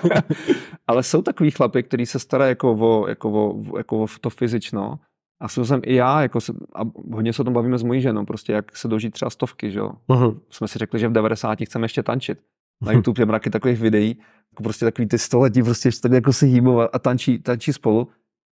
[0.87, 4.99] Ale jsou takový chlapy, kteří se starají jako o, jako o, jako o to fyzično
[5.39, 6.81] a jsou jsem i já, jako se, a
[7.13, 9.79] hodně se o tom bavíme s mojí ženou, prostě jak se dožít třeba stovky, že
[9.79, 9.91] jo.
[10.09, 10.39] Uh-huh.
[10.49, 12.39] Jsme si řekli, že v 90 chceme ještě tančit.
[12.81, 14.17] Na YouTube je mraky takových videí,
[14.51, 18.07] jako prostě takový ty století, prostě tak jako se hýbou a tančí, tančí spolu.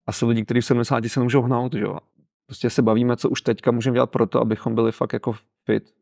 [0.08, 1.98] A jsou lidi, kteří v 70 se nemůžou hnout, že jo.
[2.46, 5.32] Prostě se bavíme, co už teďka můžeme dělat pro to, abychom byli fakt jako
[5.66, 5.94] fit.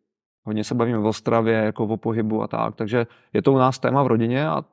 [0.50, 2.76] Hodně se bavíme o stravě, jako o pohybu a tak.
[2.76, 4.64] Takže je to u nás téma v rodině a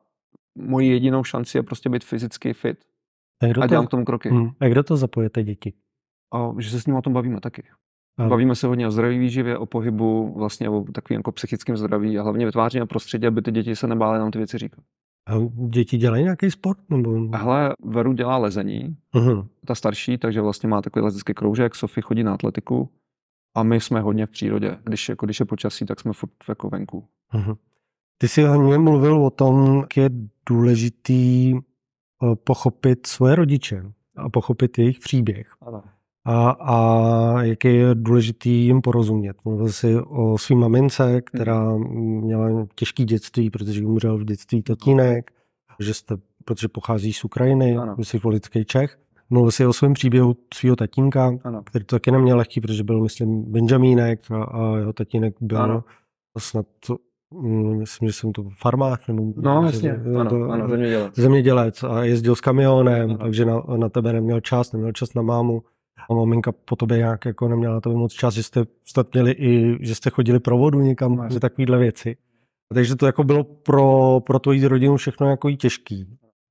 [0.55, 2.77] mojí jedinou šanci je prostě být fyzicky fit.
[3.43, 4.29] A, a dělám to, k tomu kroky.
[4.29, 4.49] Hmm.
[4.59, 5.73] A kdo to zapojete děti?
[6.33, 7.63] a že se s ním o tom bavíme taky.
[8.17, 8.27] A.
[8.27, 12.23] Bavíme se hodně o zdraví výživě, o pohybu, vlastně o takovým jako psychickém zdraví a
[12.23, 14.83] hlavně vytváříme prostředí, aby ty děti se nebály nám ty věci říkat.
[15.27, 15.33] A
[15.69, 16.79] děti dělají nějaký sport?
[16.89, 17.37] Nebo...
[17.37, 19.47] Hele, Veru dělá lezení, uh-huh.
[19.65, 22.89] ta starší, takže vlastně má takový lezecký kroužek, Sofie chodí na atletiku
[23.57, 24.77] a my jsme hodně v přírodě.
[24.83, 27.07] Když, jako, když je počasí, tak jsme furt jako venku.
[27.33, 27.57] Uh-huh.
[28.17, 30.09] Ty jsi hodně mluvil o tom, jak je
[30.49, 33.83] důležitý eh, pochopit svoje rodiče
[34.15, 35.55] a pochopit jejich příběh.
[35.61, 35.83] Ano
[36.29, 39.37] a, a jak je důležitý jim porozumět.
[39.45, 45.31] Mluvil si o svým mamince, která měla těžký dětství, protože umřel v dětství tatínek,
[45.79, 46.15] že jste,
[46.45, 48.99] protože pochází z Ukrajiny, jsi politický Čech.
[49.29, 51.63] Mluvil si o svém příběhu svého tatínka, ano.
[51.63, 55.83] který to taky neměl lehký, protože byl, myslím, Benjamínek a, a jeho tatínek byl ano.
[56.37, 56.65] snad
[57.33, 59.07] mm, myslím, že jsem to farmář.
[59.07, 61.15] Nebo, no, jasně, ano, to, ano, zemědělec.
[61.15, 63.17] Zemědělec a jezdil s kamionem, ano.
[63.17, 65.63] takže na, na tebe neměl čas, neměl čas na mámu
[66.09, 69.31] a maminka po tobě nějak jako neměla na to moc čas, že jste snad měli
[69.31, 71.29] i, že jste chodili pro vodu někam, no.
[71.29, 72.17] že takovýhle věci.
[72.73, 75.57] Takže to jako bylo pro, pro tvoji rodinu všechno jako i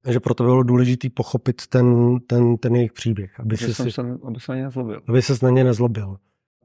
[0.06, 3.40] Takže proto bylo důležité pochopit ten, ten, ten jejich příběh.
[3.40, 5.00] Aby, si, si, sem, aby se na ně nezlobil.
[5.08, 6.16] Aby se na ně nezlobil.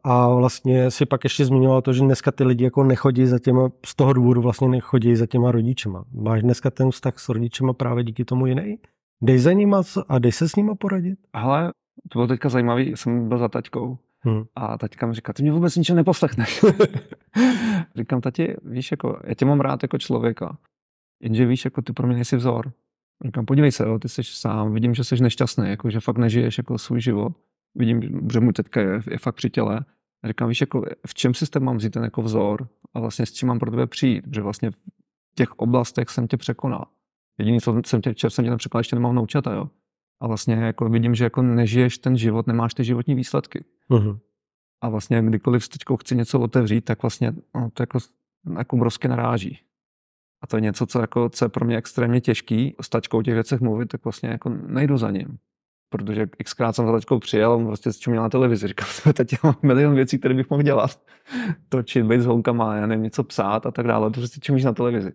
[0.04, 3.70] A vlastně si pak ještě zmiňoval to, že dneska ty lidi jako nechodí za těma,
[3.86, 6.06] z toho důvodu vlastně nechodí za těma rodičema.
[6.14, 8.80] Máš dneska ten vztah s rodičema právě díky tomu jiný?
[9.22, 11.20] Dej za nima a dej se s nima poradit?
[11.34, 11.72] Ale
[12.10, 14.44] to bylo teďka zajímavý, jsem byl za taťkou hmm.
[14.56, 16.66] a taťka mi říká, ty mě vůbec ničeho neposlechneš.
[17.96, 20.58] Říkám, tati, víš, jako, já tě mám rád jako člověka,
[21.22, 22.72] jenže víš, jako ty pro mě nejsi vzor.
[23.26, 26.58] Říkám, podívej se, jo, ty jsi sám, vidím, že jsi nešťastný, jako, že fakt nežiješ
[26.58, 27.34] jako svůj život.
[27.76, 29.86] Vidím, že můj teďka je, je fakt při těle.
[30.24, 33.32] A říkám, víš, jako, v čem si mám vzít ten jako vzor a vlastně s
[33.32, 34.76] čím mám pro tebe přijít, protože vlastně v
[35.36, 36.86] těch oblastech jsem tě překonal.
[37.40, 39.70] Jediný, co jsem tě, jsem tě nepřekonal, ještě nemám noučata, jo
[40.22, 43.66] a vlastně jako vidím, že jako nežiješ ten život, nemáš ty životní výsledky.
[43.90, 44.20] Uh-huh.
[44.82, 48.00] A vlastně kdykoliv teď chci něco otevřít, tak vlastně no, to jako,
[48.58, 49.60] jako obrovsky naráží.
[50.42, 52.76] A to je něco, co, jako, co je pro mě extrémně těžký.
[52.82, 55.38] S tačkou o těch věcech mluvit, tak vlastně jako nejdu za ním.
[55.90, 58.68] Protože xkrát jsem za tačkou přijel, on prostě s měl na televizi.
[58.68, 61.02] Říkal, teď mám milion věcí, které bych mohl dělat.
[61.70, 64.12] Točit, být s holkama, já nevím, něco psát a tak dále.
[64.12, 65.12] To prostě čím na televizi.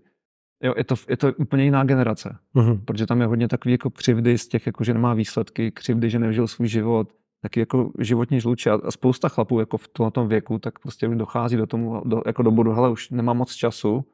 [0.62, 2.84] Jo, je to, je to úplně jiná generace, uh-huh.
[2.84, 6.18] protože tam je hodně takový jako křivdy z těch, jako že nemá výsledky, křivdy, že
[6.18, 7.12] nežil svůj život,
[7.42, 11.56] taky jako životní žluče a spousta chlapů jako v tomto věku, tak prostě už dochází
[11.56, 14.04] do tomu, do, jako do bodu, hele, už nemám moc času,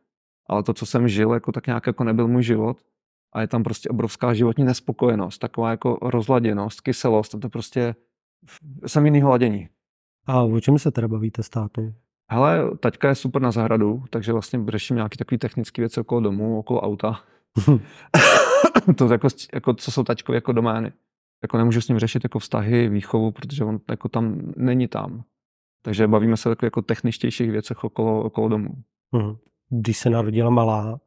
[0.47, 2.79] ale to, co jsem žil, jako tak nějak jako nebyl můj život
[3.33, 7.95] a je tam prostě obrovská životní nespokojenost, taková jako rozladěnost, kyselost, to prostě
[8.87, 9.69] jsem jinýho ladění.
[10.27, 11.93] A o čem se teda bavíte s tátou?
[12.31, 16.59] Hele, taťka je super na zahradu, takže vlastně řeším nějaké takové technické věci okolo domu,
[16.59, 17.21] okolo auta.
[18.97, 20.93] to jako, jako, co jsou taťkové jako domény.
[21.43, 25.25] Jako nemůžu s ním řešit jako vztahy, výchovu, protože on jako tam není tam.
[25.83, 28.69] Takže bavíme se jako, jako techničtějších věcech okolo, okolo domu.
[29.15, 29.39] Uh-huh.
[29.73, 31.01] Když se narodila malá,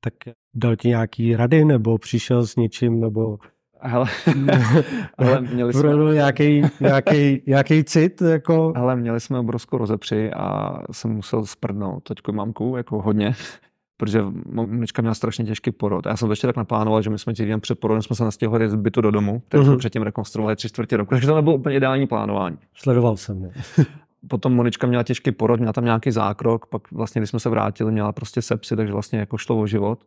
[0.00, 0.14] tak
[0.54, 3.38] dal ti nějaký rady, nebo přišel s něčím, nebo
[3.84, 4.06] Hele,
[5.18, 6.14] hele měli jsme...
[6.14, 8.72] nějaký, nějaký, nějaký cit, jako...
[8.76, 13.34] Hele, měli jsme obrovskou rozepři a jsem musel sprdnout teďko mamku, jako hodně,
[13.96, 16.06] protože mamička měla strašně těžký porod.
[16.06, 18.68] Já jsem to ještě tak naplánoval, že my jsme týden před porodem jsme se nastěhovali
[18.68, 19.64] z bytu do domu, tak uh-huh.
[19.64, 22.58] jsme předtím rekonstruovali tři čtvrtě roku, takže to nebylo úplně ideální plánování.
[22.74, 23.44] Sledoval jsem.
[23.44, 23.52] Je.
[24.28, 27.92] Potom Monička měla těžký porod, měla tam nějaký zákrok, pak vlastně, když jsme se vrátili,
[27.92, 30.04] měla prostě sepsy, takže vlastně jako šlo o život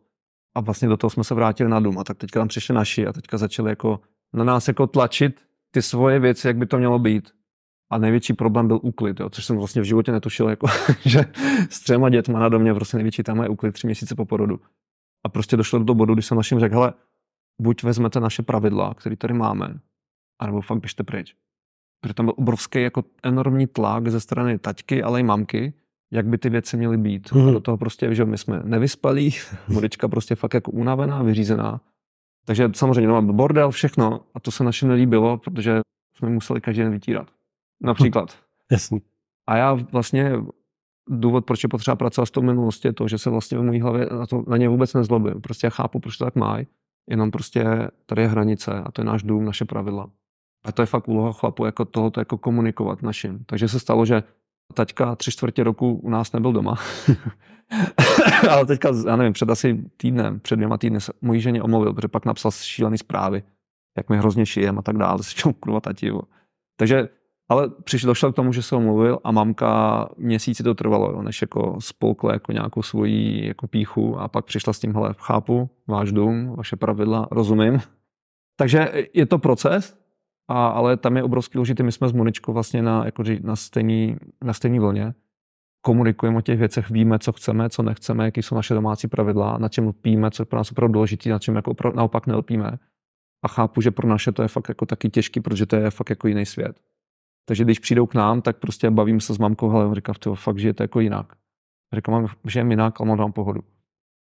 [0.56, 3.06] a vlastně do toho jsme se vrátili na dům a tak teďka tam přišli naši
[3.06, 4.00] a teďka začali jako
[4.32, 7.30] na nás jako tlačit ty svoje věci, jak by to mělo být.
[7.90, 10.66] A největší problém byl úklid, jo, což jsem vlastně v životě netušil, jako,
[11.04, 11.24] že
[11.70, 14.60] s třema dětma na domě prostě největší tam je úklid tři měsíce po porodu.
[15.24, 16.92] A prostě došlo do toho bodu, kdy jsem našim řekl, hele,
[17.60, 19.80] buď vezmete naše pravidla, které tady máme,
[20.40, 21.34] anebo fakt běžte pryč.
[22.06, 25.72] Protože tam byl obrovský jako enormní tlak ze strany taťky, ale i mamky,
[26.10, 27.32] jak by ty věci měly být.
[27.32, 27.48] Hmm.
[27.48, 29.34] A do toho prostě, že my jsme nevyspalí,
[29.68, 31.80] Murička prostě fakt jako unavená, vyřízená.
[32.44, 34.20] Takže samozřejmě no, bordel, všechno.
[34.34, 35.80] A to se našim nelíbilo, protože
[36.16, 37.28] jsme museli každý den vytírat.
[37.82, 38.38] Například.
[38.72, 39.02] Jasný.
[39.46, 40.32] A já vlastně
[41.10, 43.80] důvod, proč je potřeba pracovat s tou minulostí, je to, že se vlastně v mojí
[43.80, 45.40] hlavě na, to, na ně vůbec nezlobím.
[45.40, 46.66] Prostě já chápu, proč to tak mají.
[47.10, 50.10] Jenom prostě tady je hranice a to je náš dům, naše pravidla.
[50.66, 53.44] A to je fakt úloha chlapu, jako tohoto jako komunikovat našim.
[53.46, 54.22] Takže se stalo, že
[54.74, 56.74] taťka tři čtvrtě roku u nás nebyl doma.
[58.50, 62.08] Ale teďka, já nevím, před asi týdnem, před dvěma týdny se mojí ženě omluvil, protože
[62.08, 63.42] pak napsal šílený zprávy,
[63.96, 65.18] jak mi hrozně šijem a tak dále.
[65.22, 66.12] Se čemu kurva tati.
[66.78, 67.08] Takže,
[67.48, 71.40] ale přišel došel k tomu, že se omluvil a mamka měsíci to trvalo, jo, než
[71.42, 76.12] jako spolkle jako nějakou svoji jako píchu a pak přišla s tím, hele, chápu, váš
[76.12, 77.80] dům, vaše pravidla, rozumím.
[78.58, 80.05] Takže je to proces,
[80.48, 84.16] a, ale tam je obrovský důležitý, my jsme s Moničkou vlastně na, jako, na, stejný,
[84.44, 85.14] na stejný vlně.
[85.80, 89.68] Komunikujeme o těch věcech, víme, co chceme, co nechceme, jaký jsou naše domácí pravidla, na
[89.68, 92.78] čem lpíme, co je pro nás opravdu důležité, na čem jako opravdu, naopak nelpíme.
[93.44, 96.10] A chápu, že pro naše to je fakt jako taky těžký, protože to je fakt
[96.10, 96.80] jako jiný svět.
[97.48, 100.58] Takže když přijdou k nám, tak prostě bavím se s mamkou, hele, říká, to fakt
[100.58, 101.32] žijete jako jinak.
[101.94, 103.60] Říkám, že je jinak, ale mám pohodu.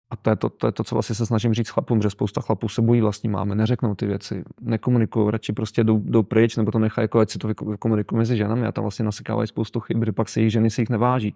[0.09, 2.41] A to je to, to je to, co vlastně se snažím říct chlapům, že spousta
[2.41, 6.71] chlapů se bojí vlastní máme, neřeknou ty věci, nekomunikují, radši prostě jdou, jdou pryč, nebo
[6.71, 10.03] to nechají, jako ať si to komunikují mezi ženami a tam vlastně nasekávají spoustu chyb,
[10.05, 11.35] že pak se jejich ženy si jich neváží.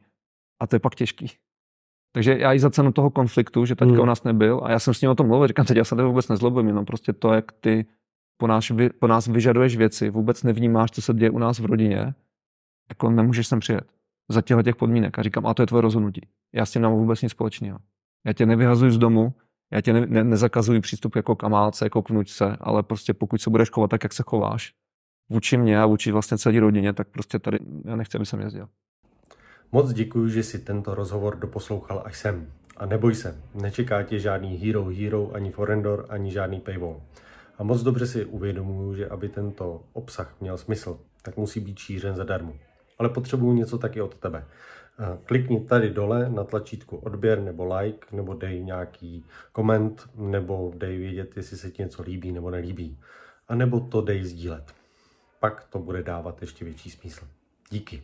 [0.62, 1.32] A to je pak těžký.
[2.14, 4.02] Takže já i za cenu toho konfliktu, že teďka hmm.
[4.02, 5.96] u nás nebyl, a já jsem s ním o tom mluvil, říkám, teď já se
[5.96, 7.86] vůbec nezlobím, jenom prostě to, jak ty
[8.38, 12.14] po nás, po nás vyžaduješ věci, vůbec nevnímáš, co se děje u nás v rodině,
[12.90, 13.92] jako nemůžeš sem přijet
[14.30, 15.20] za těchto těch podmínek.
[15.20, 16.22] A říkám, a to je tvoje rozhodnutí.
[16.56, 17.80] Já s tím nemám vůbec nic společného.
[18.26, 19.34] Já tě nevyhazuji z domu,
[19.72, 23.42] já tě ne, ne, nezakazuji přístup jako k amálce, jako k vnučce, ale prostě pokud
[23.42, 24.74] se budeš chovat tak, jak se chováš,
[25.30, 28.68] vůči mě a vůči vlastně celé rodině, tak prostě tady já nechci, aby jsem jezdil.
[29.72, 32.48] Moc děkuji, že si tento rozhovor doposlouchal až sem.
[32.78, 37.02] A neboj se, nečeká tě žádný Hero Hero, ani Forendor, ani žádný paywall.
[37.58, 42.16] A moc dobře si uvědomuji, že aby tento obsah měl smysl, tak musí být šířen
[42.16, 42.54] zadarmo.
[43.00, 44.46] Ale potřebuju něco taky od tebe.
[45.25, 51.38] Klikni tady dole na tlačítko odběr nebo like, nebo dej nějaký koment, nebo dej vědět,
[51.38, 52.97] jestli se ti něco líbí nebo nelíbí.
[53.47, 54.73] A nebo to dej sdílet.
[55.39, 57.25] Pak to bude dávat ještě větší smysl.
[57.71, 58.04] Díky.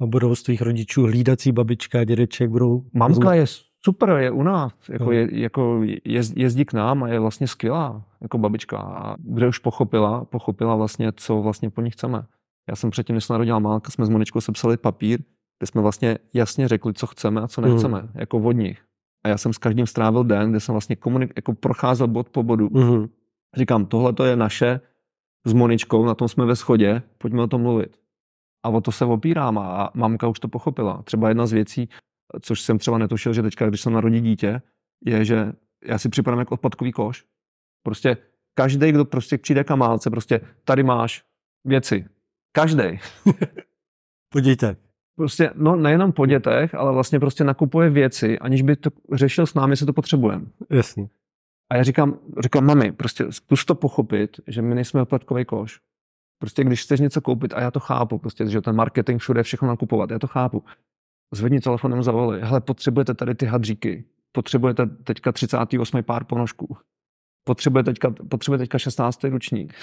[0.00, 2.84] A budou z tvých rodičů hlídací babička a dědeček budou...
[2.92, 3.44] Mamka je
[3.84, 8.04] super, je u nás, jako, je, jako jezd, jezdí k nám a je vlastně skvělá,
[8.20, 8.78] jako babička.
[8.78, 12.26] A kde už pochopila, pochopila vlastně, co vlastně po ní chceme.
[12.68, 15.20] Já jsem předtím, než se narodila Málka, jsme s Moničkou sepsali papír,
[15.58, 18.08] kde jsme vlastně jasně řekli, co chceme a co nechceme, mm.
[18.14, 18.82] jako od nich.
[19.24, 22.42] A já jsem s každým strávil den, kde jsem vlastně komunik- jako procházel bod po
[22.42, 22.68] bodu.
[22.72, 23.08] Mm.
[23.56, 24.80] Říkám, tohle to je naše
[25.46, 27.98] s Moničkou, na tom jsme ve schodě, pojďme o tom mluvit.
[28.64, 31.02] A o to se opírám a mamka už to pochopila.
[31.02, 31.88] Třeba jedna z věcí,
[32.40, 34.62] což jsem třeba netušil, že teďka, když jsem narodí dítě,
[35.04, 35.52] je, že
[35.84, 37.24] já si připadám jako odpadkový koš.
[37.82, 38.16] Prostě
[38.54, 41.24] každý, kdo prostě přijde kamálce, prostě tady máš
[41.64, 42.06] věci.
[42.52, 42.82] Každý.
[44.32, 44.85] Podívejte
[45.16, 49.54] prostě, no nejenom po dětech, ale vlastně prostě nakupuje věci, aniž by to řešil s
[49.54, 50.46] námi, jestli to potřebujeme.
[50.70, 51.08] Jasně.
[51.70, 55.80] A já říkám, říkám, mami, prostě zkus to pochopit, že my nejsme oplatkový koš.
[56.38, 59.68] Prostě když chceš něco koupit, a já to chápu, prostě, že ten marketing všude všechno
[59.68, 60.64] nakupovat, já to chápu.
[61.34, 66.02] Zvedni telefonem zavolej, hele, potřebujete tady ty hadříky, potřebujete teďka 38.
[66.02, 66.76] pár ponožků,
[67.44, 69.24] potřebujete teďka, potřebujete teďka 16.
[69.24, 69.74] ručník.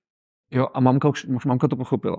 [0.52, 2.18] jo, a mamka už, mamka to pochopila.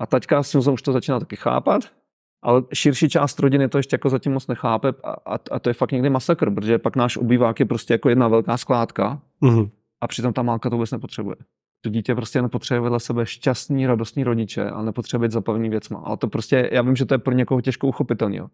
[0.00, 2.01] A taťka s už to začíná taky chápat
[2.42, 5.74] ale širší část rodiny to ještě jako zatím moc nechápe a, a, a to je
[5.74, 9.70] fakt někdy masakr, protože pak náš obývák je prostě jako jedna velká skládka mm-hmm.
[10.00, 11.36] a přitom ta málka to vůbec nepotřebuje.
[11.84, 15.98] To dítě prostě nepotřebuje vedle sebe šťastný, radostný rodiče a nepotřebuje být zapavený věcma.
[15.98, 18.36] Ale to prostě, já vím, že to je pro někoho těžko uchopitelný.
[18.36, 18.48] Jo.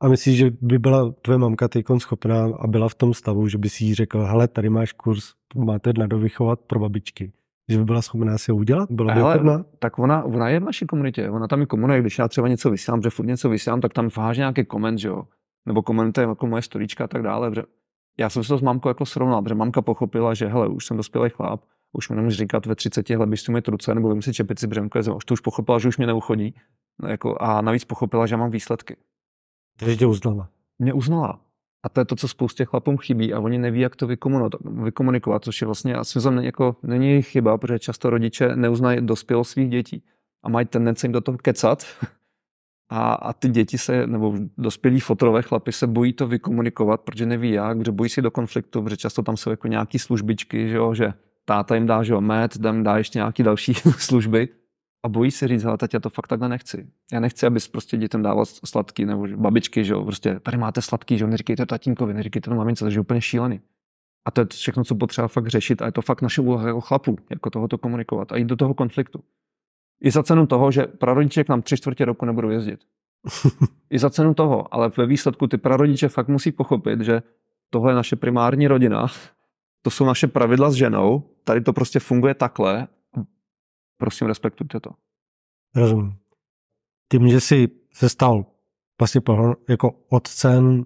[0.00, 3.58] A myslíš, že by byla tvoje mamka teď schopná a byla v tom stavu, že
[3.58, 7.32] by si jí řekl, hele, tady máš kurz, máte na dovychovat pro babičky.
[7.68, 8.90] Že by byla schopná si ho udělat?
[8.90, 12.18] Byla by Hele, tak ona, ona je v naší komunitě, ona tam je komunuje, když
[12.18, 15.22] já třeba něco vysílám, že furt něco vysílám, tak tam vážně nějaký koment, že jo?
[15.66, 17.54] Nebo komentuje jako moje storička a tak dále.
[17.54, 17.62] Že
[18.18, 20.96] já jsem si to s mamkou jako srovnal, protože mamka pochopila, že hele, už jsem
[20.96, 21.60] dospělý chlap,
[21.92, 24.66] už mi nemůžeš říkat ve 30 let, bys tu mít ruce, nebo vím si čepici
[24.66, 26.54] břemko, už to už pochopila, že už mě neuchodí.
[27.02, 28.96] No, jako, a navíc pochopila, že mám výsledky.
[29.78, 30.48] Takže tě uznala.
[30.78, 31.40] Mě uznala.
[31.82, 34.06] A to je to, co spoustě chlapům chybí a oni neví, jak to
[34.82, 39.50] vykomunikovat, což je vlastně asi není, jako, není jejich chyba, protože často rodiče neuznají dospělost
[39.50, 40.04] svých dětí
[40.42, 41.84] a mají tendenci jim do toho kecat.
[42.90, 47.50] A, a ty děti se, nebo dospělí fotrové chlapy se bojí to vykomunikovat, protože neví
[47.50, 50.94] jak, protože bojí si do konfliktu, protože často tam jsou jako nějaký službičky, že, jo,
[50.94, 51.12] že
[51.44, 54.48] táta jim dá, že jo, med, dá ještě nějaký další služby
[55.04, 56.86] a bojí se říct, ale teď já to fakt takhle nechci.
[57.12, 61.18] Já nechci, abys prostě dětem dával sladký, nebo babičky, že jo, prostě tady máte sladký,
[61.18, 63.60] že jo, neříkejte to tatínkovi, neříkejte to mamince, takže je úplně šílený.
[64.24, 66.80] A to je všechno, co potřeba fakt řešit a je to fakt naše úloha jako
[66.80, 69.24] chlapů, jako tohoto komunikovat a jít do toho konfliktu.
[70.00, 72.80] I za cenu toho, že prarodiče k nám tři čtvrtě roku nebudou jezdit.
[73.90, 77.22] I za cenu toho, ale ve výsledku ty prarodiče fakt musí pochopit, že
[77.70, 79.06] tohle je naše primární rodina,
[79.82, 82.88] to jsou naše pravidla s ženou, tady to prostě funguje takhle
[83.98, 84.90] prosím respektujte to.
[85.76, 86.16] Rozumím.
[87.12, 88.46] Tím, že jsi se stal
[89.00, 89.20] vlastně
[89.68, 90.84] jako otcem,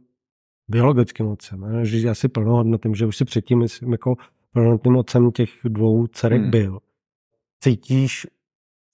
[0.68, 4.14] biologickým otcem, že jsi asi plnohodnotným, že už si předtím jako
[4.53, 6.51] plnohodnotným otcem těch dvou dcerek hmm.
[6.51, 6.79] byl.
[7.61, 8.27] Cítíš,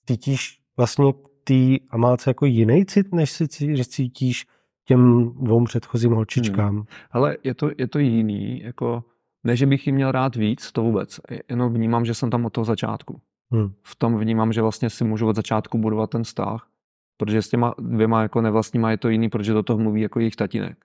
[0.07, 4.45] cítíš vlastně ty Amálce jako jiný cit, než si že cítíš
[4.85, 6.75] těm dvou předchozím holčičkám?
[6.75, 6.85] Hmm.
[7.11, 9.03] Ale je to, je to jiný, jako
[9.43, 11.19] ne, že bych jim měl rád víc, to vůbec.
[11.49, 13.21] Jenom vnímám, že jsem tam od toho začátku.
[13.51, 13.73] Hmm.
[13.83, 16.67] V tom vnímám, že vlastně si můžu od začátku budovat ten vztah,
[17.17, 20.35] protože s těma dvěma jako nevlastníma je to jiný, protože do toho mluví jako jejich
[20.35, 20.77] tatínek.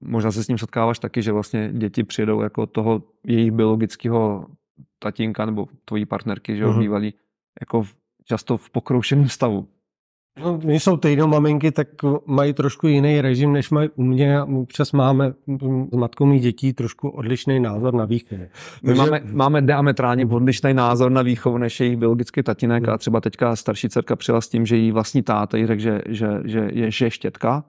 [0.00, 4.46] Možná se s ním setkáváš taky, že vlastně děti přijedou jako toho jejich biologického
[4.98, 6.80] tatínka nebo tvojí partnerky, že jo, hmm.
[6.80, 7.14] bývalý,
[7.60, 9.68] jako v, často v pokroušeném stavu.
[10.40, 11.88] No, my jsou týdno maminky, tak
[12.26, 14.42] mají trošku jiný režim, než mají u mě.
[14.42, 15.32] Občas máme
[15.92, 18.42] s matkou mých dětí trošku odlišný názor na výchovu.
[18.82, 23.56] My máme, máme diametrálně odlišný názor na výchovu než jejich biologický tatínek a třeba teďka
[23.56, 26.90] starší dcerka přijela s tím, že jí vlastní táta jí řekl, že, že, že, je,
[26.90, 27.64] že je štětka.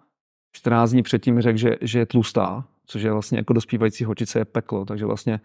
[0.56, 4.46] 14 dní předtím řekl, že, že je tlustá, což je vlastně jako dospívající hočice je
[4.46, 5.40] peklo, takže vlastně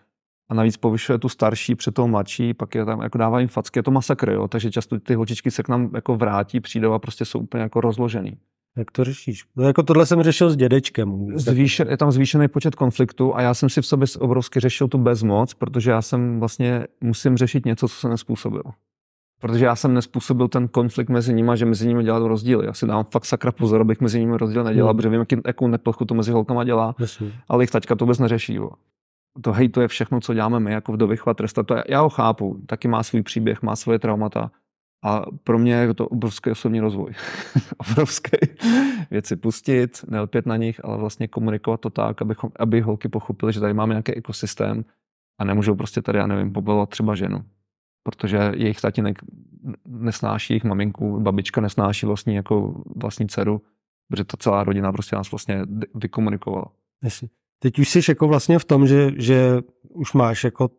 [0.49, 3.79] a navíc povyšuje tu starší před tou mladší, pak je tam, jako dává jim facky,
[3.79, 4.49] je to masakr, jo?
[4.49, 7.81] takže často ty holčičky se k nám jako vrátí, přijdou a prostě jsou úplně jako
[7.81, 8.37] rozložený.
[8.77, 9.45] Jak to řešíš?
[9.57, 11.39] No jako tohle jsem řešil s dědečkem.
[11.39, 14.99] Zvýšen, je tam zvýšený počet konfliktů a já jsem si v sobě obrovsky řešil tu
[14.99, 18.63] bezmoc, protože já jsem vlastně musím řešit něco, co jsem nespůsobil.
[19.41, 22.67] Protože já jsem nespůsobil ten konflikt mezi nimi, že mezi nimi dělat rozdíly.
[22.67, 24.97] Já si dám fakt sakra pozor, abych mezi nimi rozdíl nedělal, hmm.
[24.97, 27.33] protože vím, jaký, jakou neplechu to mezi holkama dělá, Myslím.
[27.49, 28.55] ale jejich taťka to vůbec neřeší.
[28.55, 28.71] Jo
[29.43, 31.63] to hejtuje všechno, co děláme my, jako v dovychvat tresta.
[31.63, 34.51] To já ho chápu, taky má svůj příběh, má svoje traumata.
[35.05, 37.13] A pro mě je to obrovský osobní rozvoj.
[37.91, 38.37] obrovský.
[39.11, 43.61] Věci pustit, nelpět na nich, ale vlastně komunikovat to tak, abychom, aby holky pochopily, že
[43.61, 44.85] tady máme nějaký ekosystém
[45.41, 47.45] a nemůžou prostě tady, já nevím, pobalovat třeba ženu.
[48.03, 49.19] Protože jejich tatínek
[49.87, 53.63] nesnáší jejich maminku, babička nesnáší vlastní, jako vlastní dceru,
[54.09, 55.63] protože ta celá rodina prostě nás vlastně
[55.95, 56.65] vykomunikovala.
[57.05, 57.29] Jestli.
[57.59, 60.71] Teď už jsi jako vlastně v tom, že, že už máš jako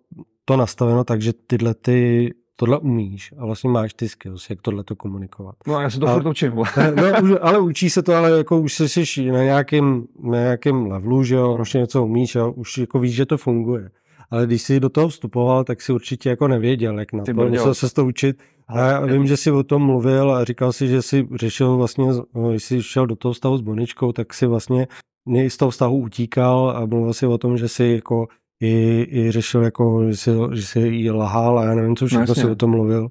[0.46, 4.84] to nastaveno tak, že tyhle ty tohle umíš a vlastně máš ty skills, jak tohle
[4.84, 5.56] to komunikovat.
[5.68, 6.54] No a já se to furt učím.
[7.24, 11.36] no, ale učí se to, ale jako už jsi na nějakém, na nějakém levelu, že
[11.36, 13.90] jo, už něco umíš a už jako víš, že to funguje.
[14.32, 17.48] Ale když jsi do toho vstupoval, tak si určitě jako nevěděl, jak na Ty to,
[17.48, 18.44] musel se to učit.
[18.68, 22.08] A já vím, že jsi o tom mluvil a říkal si, že jsi řešil vlastně,
[22.50, 24.88] když jsi šel do toho stavu s Boničkou, tak si vlastně
[25.48, 28.28] z toho vztahu utíkal a mluvil si o tom, že si jako
[28.60, 32.26] i, i řešil, jako, že, si, že si jí lahal a já nevím, co všechno
[32.28, 33.10] no, si o tom mluvil.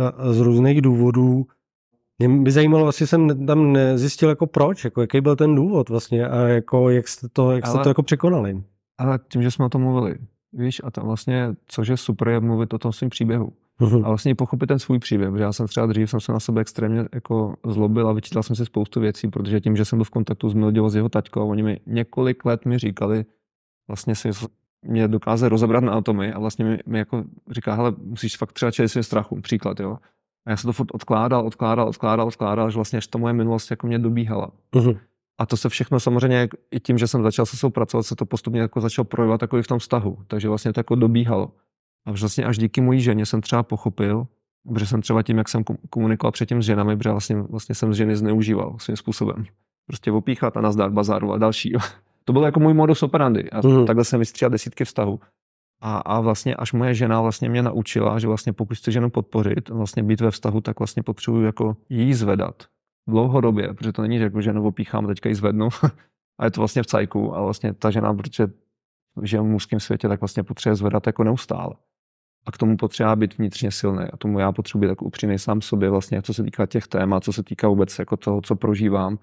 [0.00, 1.46] A z různých důvodů
[2.18, 6.28] mě by zajímalo, asi jsem tam nezjistil, jako proč, jako jaký byl ten důvod vlastně
[6.28, 8.62] a jako jak jste to, jak jste ale, to jako překonali.
[8.98, 10.18] Ale tím, že jsme o tom mluvili,
[10.52, 13.52] víš, a tam vlastně, což je super, je mluvit o tom svým příběhu.
[13.80, 14.04] Uh-huh.
[14.04, 16.60] A vlastně pochopit ten svůj příběh, protože já jsem třeba dřív jsem se na sebe
[16.60, 20.10] extrémně jako zlobil a vyčítal jsem si spoustu věcí, protože tím, že jsem byl v
[20.10, 23.24] kontaktu s Mildiou, s jeho taťkou, oni mi několik let mi říkali,
[23.88, 24.30] vlastně si
[24.82, 28.70] mě dokázali rozebrat na atomy a vlastně mi, mi jako říká, hele, musíš fakt třeba
[28.70, 29.98] čelit svým strachu, příklad, jo.
[30.46, 33.70] A já jsem to furt odkládal, odkládal, odkládal, odkládal, až vlastně až ta moje minulost
[33.70, 34.50] jako mě dobíhala.
[34.72, 34.98] Uh-huh.
[35.38, 38.26] A to se všechno samozřejmě i tím, že jsem začal se svou pracovat, se to
[38.26, 40.18] postupně jako začal projevovat jako i v tom vztahu.
[40.26, 41.52] Takže vlastně to jako dobíhalo.
[42.06, 44.26] A vlastně až díky mojí ženě jsem třeba pochopil,
[44.68, 47.96] protože jsem třeba tím, jak jsem komunikoval předtím s ženami, protože vlastně, vlastně jsem z
[47.96, 49.44] ženy zneužíval svým způsobem.
[49.86, 51.72] Prostě opíchat a nazdar bazaru a další.
[52.24, 53.50] To byl jako můj modus operandi.
[53.50, 53.86] A Mhm.
[53.86, 55.20] takhle jsem vystříhal desítky vztahů.
[55.80, 59.68] A, a vlastně až moje žena vlastně mě naučila, že vlastně pokud chci ženu podpořit,
[59.68, 62.62] vlastně být ve vztahu, tak vlastně potřebuji jako jí zvedat
[63.08, 65.68] dlouhodobě, protože to není, že jako ženu opíchám, teďka ji zvednu
[66.38, 68.46] a je to vlastně v cajku a vlastně ta žena, protože
[69.22, 71.74] žije v mužském světě, tak vlastně potřebuje zvedat jako neustále.
[72.46, 74.04] A k tomu potřeba být vnitřně silný.
[74.12, 77.24] A tomu já potřebuji být jako upřímný sám sobě, vlastně, co se týká těch témat,
[77.24, 79.18] co se týká vůbec jako toho, co prožívám.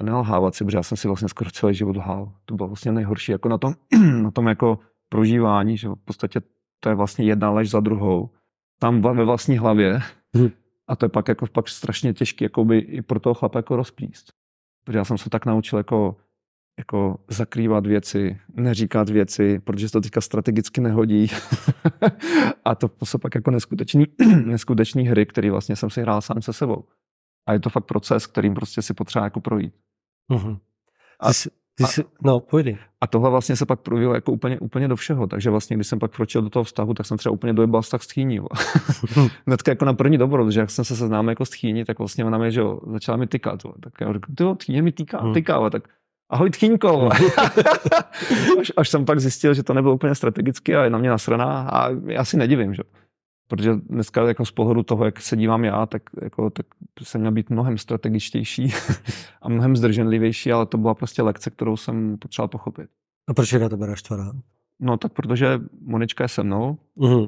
[0.00, 2.32] A nelhávat si, protože já jsem si vlastně skoro celý život lhal.
[2.44, 3.74] To bylo vlastně nejhorší jako na tom,
[4.22, 6.40] na tom jako prožívání, že v podstatě
[6.80, 8.30] to je vlastně jedna lež za druhou.
[8.80, 10.00] Tam ve vlastní hlavě.
[10.32, 10.50] Mhm.
[10.88, 13.76] A to je pak jako pak strašně těžké jako by i pro toho chlapa jako
[13.76, 14.32] rozplíst.
[14.84, 16.16] Protože já jsem se tak naučil jako,
[16.78, 21.26] jako zakrývat věci, neříkat věci, protože se to teďka strategicky nehodí.
[22.64, 24.06] a to jsou pak jako neskutečný,
[24.44, 26.84] neskutečný hry, který vlastně jsem si hrál sám se sebou.
[27.48, 29.74] A je to fakt proces, kterým prostě si potřeba jako projít.
[30.32, 30.56] Mhm.
[31.20, 31.50] A- Ty jsi,
[31.84, 32.76] a- jsi, no, pojď.
[33.00, 35.26] A tohle vlastně se pak projevilo jako úplně, úplně do všeho.
[35.26, 38.02] Takže vlastně, když jsem pak kročil do toho vztahu, tak jsem třeba úplně dojebal vztah
[38.02, 38.34] s tchýní.
[38.36, 38.46] jo.
[39.46, 42.24] Hnedka jako na první dobro, protože jak jsem se seznámil jako s tchýní, tak vlastně
[42.24, 43.62] ona mě, že jo, začala mi tykat.
[43.80, 45.34] Tak já říkám, ty jo, mi týká, Hmm.
[45.34, 45.88] tyká, tak
[46.30, 47.08] ahoj tchýňko.
[48.60, 51.68] až, až, jsem pak zjistil, že to nebylo úplně strategicky a je na mě nasraná
[51.68, 52.82] a já si nedivím, že.
[53.48, 56.66] Protože dneska jako z pohledu toho, jak se dívám já, tak, jako, tak
[57.02, 58.72] jsem měl být mnohem strategičtější
[59.42, 62.86] a mnohem zdrženlivější, ale to byla prostě lekce, kterou jsem potřeboval pochopit.
[63.28, 64.32] A proč je na tebe naštvaná?
[64.80, 67.26] No tak protože Monička je se mnou, Mhm.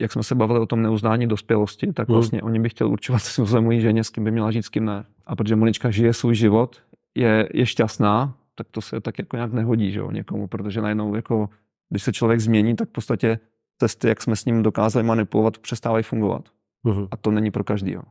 [0.00, 2.14] jak jsme se bavili o tom neuznání dospělosti, tak Hmm.
[2.16, 4.84] vlastně oni by chtěli určovat se mojí ženě, s kým by měla žít, s kým
[4.84, 5.04] ne.
[5.26, 6.76] A protože Monička žije svůj život,
[7.18, 11.14] je, je šťastná, tak to se tak jako nějak nehodí že jo, někomu, protože najednou
[11.14, 11.48] jako,
[11.88, 13.38] když se člověk změní, tak v podstatě
[13.78, 16.48] cesty, jak jsme s ním dokázali manipulovat, přestávají fungovat.
[16.84, 17.08] Mhm.
[17.10, 18.02] A to není pro každýho.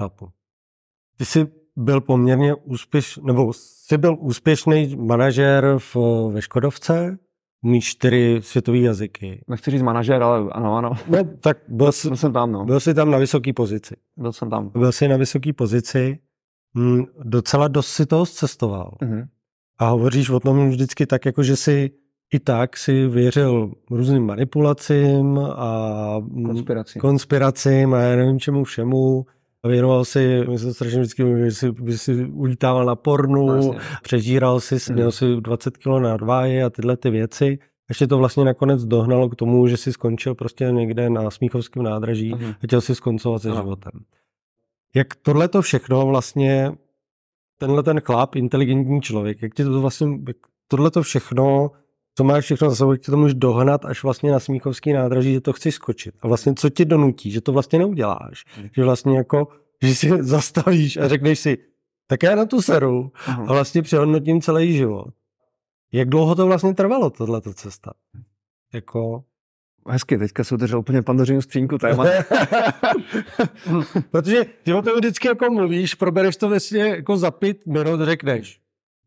[0.00, 0.28] Chápu.
[1.16, 1.46] Ty jsi
[1.76, 5.96] byl poměrně úspěšný, nebo jsi byl úspěšný manažer v,
[6.32, 7.18] ve Škodovce,
[7.64, 9.44] umíš čtyři světové jazyky.
[9.48, 10.90] Nechci říct manažer, ale ano, ano.
[11.08, 12.64] No, tak byl jsi, Byl jsem tam, no.
[12.64, 13.96] byl jsi tam na vysoké pozici.
[14.16, 14.68] Byl jsem tam.
[14.68, 16.18] Byl jsi na vysoké pozici,
[16.78, 18.94] hm, docela dost si toho zcestoval.
[19.00, 19.24] Mhm.
[19.78, 21.90] A hovoříš o tom vždycky tak, jako že si
[22.34, 26.98] i tak si věřil různým manipulacím a hm, Konspiraci.
[26.98, 29.26] konspiracím a já nevím čemu všemu.
[29.64, 33.52] A Věnoval si, my se strašně vždycky že si, že si ulítával na pornu, No,
[33.56, 33.78] no, jasně.
[34.02, 34.94] přežíral si, Mhm.
[34.94, 37.58] měl si 20 kg na dváje a tyhle ty věci.
[37.88, 42.30] Ještě to vlastně nakonec dohnalo k tomu, že si skončil prostě někde na Smíchovském nádraží
[42.34, 42.44] Mhm.
[42.62, 43.56] a chtěl si skoncovat se Ano.
[43.60, 43.92] životem.
[44.94, 46.72] Jak tohle to všechno vlastně,
[47.58, 50.08] tenhle ten chlap, inteligentní člověk, jak ti to vlastně,
[50.68, 51.70] tohle to všechno,
[52.14, 55.32] co máš všechno za sebou, jak ti to můžeš dohnat až vlastně na Smíchovský nádraží,
[55.32, 56.14] že to chceš skočit.
[56.20, 58.44] A vlastně co ti donutí, že to vlastně neuděláš.
[58.58, 58.68] Mhm.
[58.76, 59.48] Že vlastně jako,
[59.82, 61.58] že si zastavíš a řekneš si,
[62.06, 65.14] tak já na tu seru a vlastně přehodnotím celý život.
[65.92, 67.92] Jak dlouho to vlastně trvalo, tohleto cesta?
[68.74, 69.24] Jako,
[69.88, 72.04] Hezky, teďka se otevřel úplně pandořinu skřínku téma.
[74.10, 78.58] Protože ty o tom vždycky jako mluvíš, probereš to vlastně jako za pět minut, řekneš.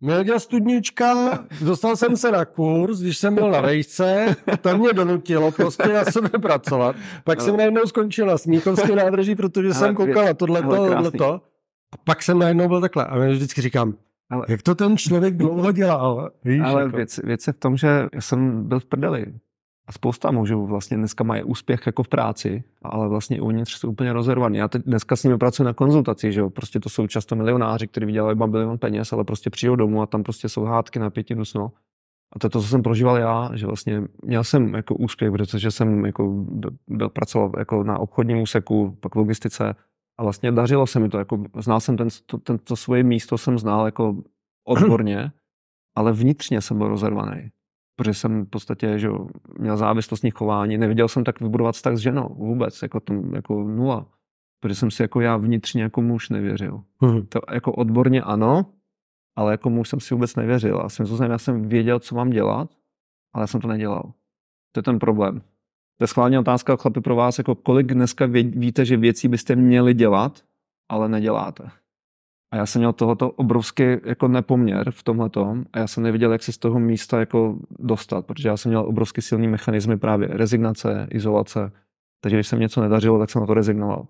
[0.02, 4.94] Měl dělat studnička, dostal jsem se na kurz, když jsem byl na vejšce, to mě
[4.94, 6.96] donutilo prostě na sebe pracovat.
[7.24, 11.42] Pak jsem najednou skončil na Smíchovské nádraží, protože Hele, jsem koukal na tohleto, tohleto.
[11.92, 13.06] A pak jsem najednou byl takhle.
[13.06, 13.94] A já vždycky říkám,
[14.30, 16.32] Ale- jak to ten člověk dlouho dělal?
[16.44, 16.98] Víš, Ale jako.
[16.98, 19.26] věc, věc je v tom, že já jsem byl v prdeli.
[19.88, 24.14] A spousta mužů vlastně dneska mají úspěch jako v práci, ale vlastně uvnitř jsou úplně
[24.14, 24.58] rozervaný.
[24.58, 27.88] Já teď dneska s nimi pracuji na konzultaci, že jo, prostě to jsou často milionáři,
[27.88, 31.36] kteří vydělají bilion peněz, ale prostě přijdou domů a tam prostě jsou hádky na pěti
[31.36, 31.72] dusno.
[32.36, 35.72] A to je to, co jsem prožíval já, že vlastně měl jsem jako úspěch, protože
[35.72, 36.46] jsem jako
[36.88, 39.76] byl, pracoval jako na obchodním úseku, pak logistice
[40.20, 43.38] a vlastně dařilo se mi to, jako znal jsem ten, to, ten, to svoje místo
[43.38, 44.24] jsem znal jako
[44.68, 45.32] odborně,
[45.96, 47.52] ale vnitřně jsem byl rozervaný.
[47.96, 49.28] Protože jsem v podstatě že jo,
[49.60, 54.06] měl závislostní chování, neviděl jsem tak vybudovat vztah s ženou vůbec, jako, tom, jako nula.
[54.60, 56.82] Protože jsem si jako já vnitřně jako muž nevěřil.
[57.02, 57.26] Mhm.
[57.26, 58.66] To jako odborně ano,
[59.36, 60.82] ale jako muž jsem si vůbec nevěřil.
[60.82, 62.70] A jsem já jsem věděl, co mám dělat,
[63.34, 64.14] ale já jsem to nedělal.
[64.72, 65.42] To je ten problém.
[65.98, 69.56] To je schválně otázka, chlapi, pro vás, jako kolik dneska vě- víte, že věcí byste
[69.56, 70.44] měli dělat,
[70.90, 71.70] ale neděláte.
[72.52, 76.44] A já jsem měl tohoto obrovský jako nepoměr v tomhletom a já jsem nevěděl, jak
[76.44, 81.08] se z toho místa jako dostat, protože já jsem měl obrovský silný mechanismy právě rezignace,
[81.12, 81.72] izolace.
[82.22, 84.08] Takže když se mi něco nedařilo, tak jsem na to rezignoval.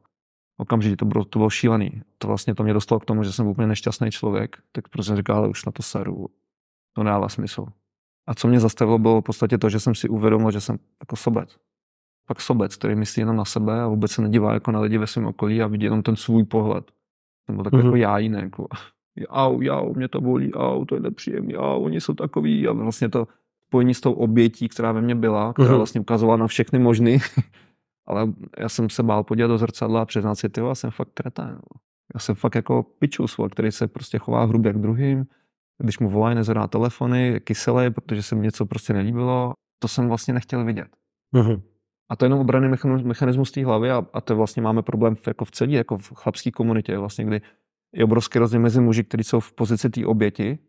[0.57, 2.01] Okamžitě to bylo, to bylo šílený.
[2.17, 4.57] To vlastně to mě dostalo k tomu, že jsem úplně nešťastný člověk.
[4.71, 6.27] Tak prostě jsem říkal, ale už na to seru.
[6.93, 7.65] To nedává smysl.
[8.27, 11.15] A co mě zastavilo, bylo v podstatě to, že jsem si uvědomil, že jsem jako
[11.15, 11.57] sobec.
[12.27, 15.07] Pak sobec, který myslí jenom na sebe a vůbec se nedívá jako na lidi ve
[15.07, 16.91] svém okolí a vidí jenom ten svůj pohled.
[17.45, 17.87] Jsem byl takový Mhm.
[17.87, 18.43] jako jájínek.
[19.17, 19.33] Jako.
[19.33, 22.67] Au, jau, mě to bolí, au, to je nepříjemný, au, oni jsou takový.
[22.67, 23.27] A vlastně to
[23.67, 25.77] spojení s tou obětí, která ve mně byla, která Mhm.
[25.77, 27.17] vlastně ukazovala na všechny možný.
[28.07, 28.27] Ale
[28.59, 31.59] já jsem se bál podívat do zrcadla a přiznat si, ty já jsem fakt kretén.
[32.13, 35.25] Já jsem fakt jako pičus, který se prostě chová hrubě k druhým.
[35.83, 39.53] Když mu volají, nezvedá telefony, kyselý, protože se mi něco prostě nelíbilo.
[39.79, 40.87] To jsem vlastně nechtěl vidět.
[41.31, 41.61] Mhm.
[42.09, 45.27] A to je jenom obranný mechanismus, té hlavy a, a to vlastně máme problém v,
[45.27, 47.41] jako v celé, jako v chlapské komunitě, vlastně, kdy
[47.95, 50.59] je obrovský rozdíl mezi muži, kteří jsou v pozici té oběti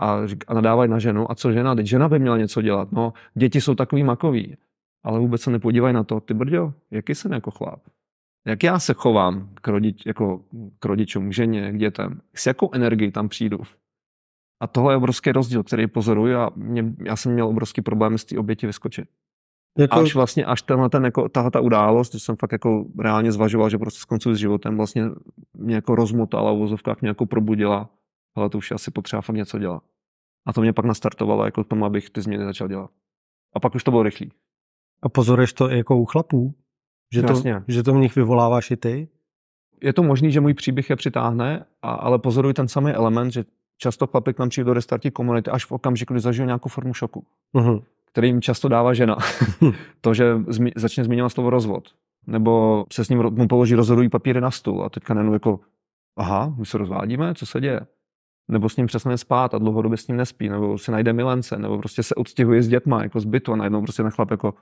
[0.00, 1.30] a, a nadávají na ženu.
[1.30, 1.74] A co žena?
[1.74, 2.92] Teď žena by měla něco dělat.
[2.92, 4.56] No, děti jsou takový makový,
[5.04, 7.80] ale vůbec se nepodívají na to, ty brďo, jaký jsem jako chlap?
[8.46, 10.44] Jak já se chovám k, rodič, jako
[10.78, 12.20] k rodičům, k ženě, k dětem?
[12.34, 13.58] S jakou energií tam přijdu?
[14.62, 18.24] A tohle je obrovský rozdíl, který pozoruji a mě, já jsem měl obrovský problém z
[18.24, 19.08] té oběti vyskočit.
[19.78, 23.32] Jako, Až vlastně, až tenhle ten, jako, tahle ta událost, že jsem fakt jako reálně
[23.32, 25.04] zvažoval, že prostě skoncuji s životem, vlastně
[25.54, 27.90] mě jako rozmotala v vozovkách, mě jako probudila,
[28.36, 29.82] ale to už asi potřeba fakt něco dělat.
[30.46, 32.90] A to mě pak nastartovalo jako k tomu, abych ty změny začal dělat.
[33.54, 34.32] A pak už to bylo rychlý.
[35.02, 36.54] a pozoruješ to i jako u chlapů?
[37.14, 37.34] Že to,
[37.68, 39.08] že to v nich vyvoláváš i ty?
[39.82, 43.44] Je to možný, že můj příběh je přitáhne, a, ale pozoruji ten samý element, že
[43.78, 46.94] často chlapy k nám přijde do restartní komunity až v okamžiku, kdy zažijou nějakou formu
[46.94, 47.80] šoku, Mhm.
[48.12, 49.16] Který jim často dává žena.
[50.00, 51.88] to, že zmi, začne zmiňovat slovo rozvod,
[52.26, 55.60] nebo se s ním mu položí rozhodují papíry na stůl a teďka najednou jako,
[56.16, 57.80] aha, už se rozvádíme, co se děje?
[58.50, 61.78] Nebo s ním přestane spát a dlouhodobě s ním nespí, nebo si najde milence, nebo
[61.78, 64.54] prostě se odstěhuje s dětma jako z bytu a najednou prostě ten chlap jako,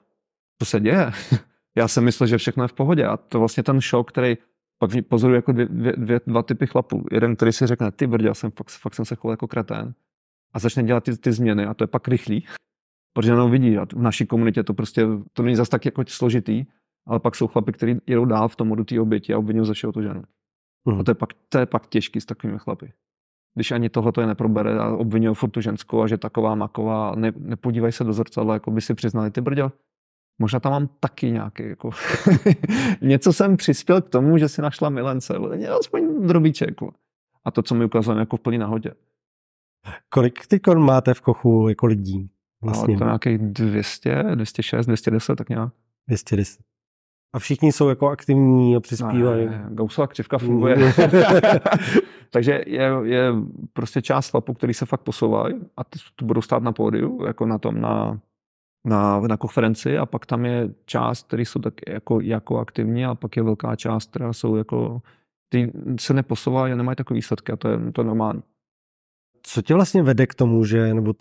[0.58, 1.10] co se děje?
[1.76, 4.36] Já jsem myslel, že všechno je v pohodě a to vlastně ten šok, který
[4.78, 7.04] pak pozoruju jako dvě, dvě, dvě, dva typy chlapů.
[7.12, 9.94] Jeden, který si řekne, ty brdě, já jsem fakt, fakt jsem se choval jako kretén
[10.52, 12.44] a začne dělat ty, ty změny a to je pak rychlý,
[13.12, 16.64] protože jenom vidí a v naší komunitě to prostě, to není zas tak jako složitý,
[17.06, 19.72] ale pak jsou chlapy, kteří jedou dál v tom modu té oběti a obvinují za
[19.72, 20.22] všeho tu ženu.
[20.88, 21.00] Mhm.
[21.00, 22.92] A to je pak, to je pak těžký s takovými chlapy.
[23.54, 27.14] Když ani tohle to je neprobere a obvinují furt tu ženskou a že taková maková,
[27.16, 29.72] ne, nepodívají se do zrcadla, jako by si přiznali, ty brďo,
[30.38, 31.90] možná tam mám taky nějaký, jako,
[33.00, 36.80] něco jsem přispěl k tomu, že si našla milence, ně- aspoň drobíček.
[36.80, 36.92] vole.
[37.44, 38.90] A to, co mi ukazuje jako v plný nahodě.
[40.08, 42.30] Kolik ty máte v kochu jako lidí?
[42.62, 42.80] Vlastně.
[42.80, 45.72] Vlastně Ale to nějakých 200, 206, 210, tak nějak.
[46.08, 46.60] 210.
[47.34, 49.46] A všichni jsou jako aktivní a přispívají.
[49.46, 50.76] Ne, Gaussova křivka funguje.
[52.30, 53.32] Takže je, je
[53.72, 57.46] prostě část chlapů, který se fakt posouvají a ty tu budou stát na pódiu, jako
[57.46, 58.20] na tom, na,
[58.86, 63.14] na, na konferenci a pak tam je část, který jsou tak jako, jako aktivní a
[63.14, 65.02] pak je velká část, která jsou jako,
[65.48, 68.42] ty se neposouvají a nemají takové výsledky a to je, to je normální.
[69.42, 71.14] Co tě vlastně vede k tomu, že, nebo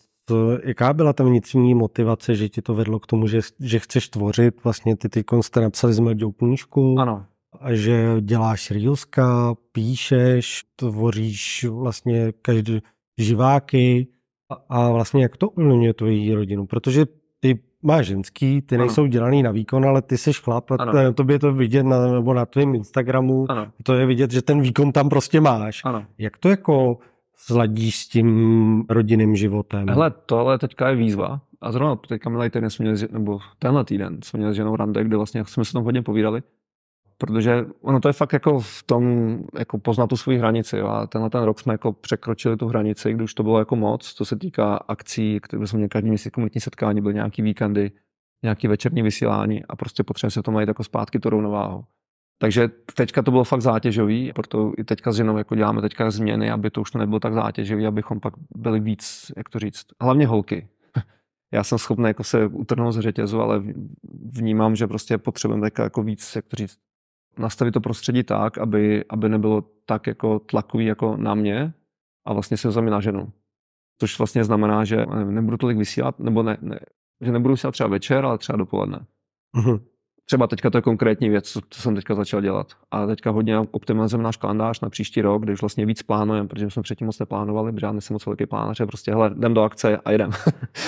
[0.63, 4.63] jaká byla ta vnitřní motivace, že ti to vedlo k tomu, že, že chceš tvořit,
[4.63, 7.25] vlastně ty ty jste napsali s Mladou knížku Ano,
[7.61, 12.79] a že děláš reelska, píšeš, tvoříš vlastně každý
[13.17, 14.07] živáky
[14.51, 17.05] a, a vlastně jak to ovlivňuje tvoji rodinu, protože
[17.39, 18.83] ty máš ženský, ty Ano.
[18.85, 20.91] nejsou dělaný na výkon, ale ty jsi chlap a Ano.
[20.91, 24.41] to, tobě je to vidět na, nebo na tvém Instagramu, ano, to je vidět, že
[24.41, 25.81] ten výkon tam prostě máš.
[25.85, 26.05] ano.
[26.17, 26.97] Jak to jako
[27.37, 29.89] sladíš s tím rodinným životem?
[29.89, 31.41] Hele, tohle teďka je výzva.
[31.61, 35.03] A zrovna teďka minulý týden jsme měli, nebo tenhle týden jsme měli s ženou rande,
[35.03, 36.41] kde vlastně jsme se tam hodně povídali.
[37.17, 40.77] Protože ono to je fakt jako v tom, jako poznat tu svoji hranici.
[40.77, 40.87] Jo.
[40.87, 44.13] A tenhle ten rok jsme jako překročili tu hranici, když už to bylo jako moc,
[44.13, 47.91] co se týká akcí, které jsme měli každý měsíc komunitní setkání, byly nějaký víkendy,
[48.43, 51.83] nějaký večerní vysílání a prostě potřebujeme se v tom najít jako zpátky tu rovnováhu.
[52.37, 56.51] Takže teďka to bylo fakt zátěžový, proto i teďka s ženou jako děláme teďka změny,
[56.51, 60.27] aby to už to nebylo tak zátěžový, abychom pak byli víc, jak to říct, hlavně
[60.27, 60.67] holky.
[61.53, 63.63] Já jsem schopný jako se utrhnout z řetězu, ale
[64.25, 66.77] vnímám, že prostě potřebujeme teďka jako víc, jak to říct,
[67.37, 71.73] nastavit to prostředí tak, aby, aby nebylo tak jako tlakový jako na mě
[72.25, 73.31] a vlastně se vzami na ženu.
[73.99, 76.79] Což vlastně znamená, že nebudu tolik vysílat, nebo ne, ne,
[77.21, 79.05] že nebudu vysílat třeba večer, ale třeba dopoledne.
[80.29, 82.67] Třeba teďka to je konkrétní věc, co, co jsem teďka začal dělat.
[82.91, 86.69] A teďka hodně optimalizujeme náš kalendář na příští rok, kde už vlastně víc plánujeme, protože
[86.69, 89.97] jsme předtím moc neplánovali, protože já nejsem moc velký že prostě hele, jdem do akce
[89.97, 90.31] a jdem.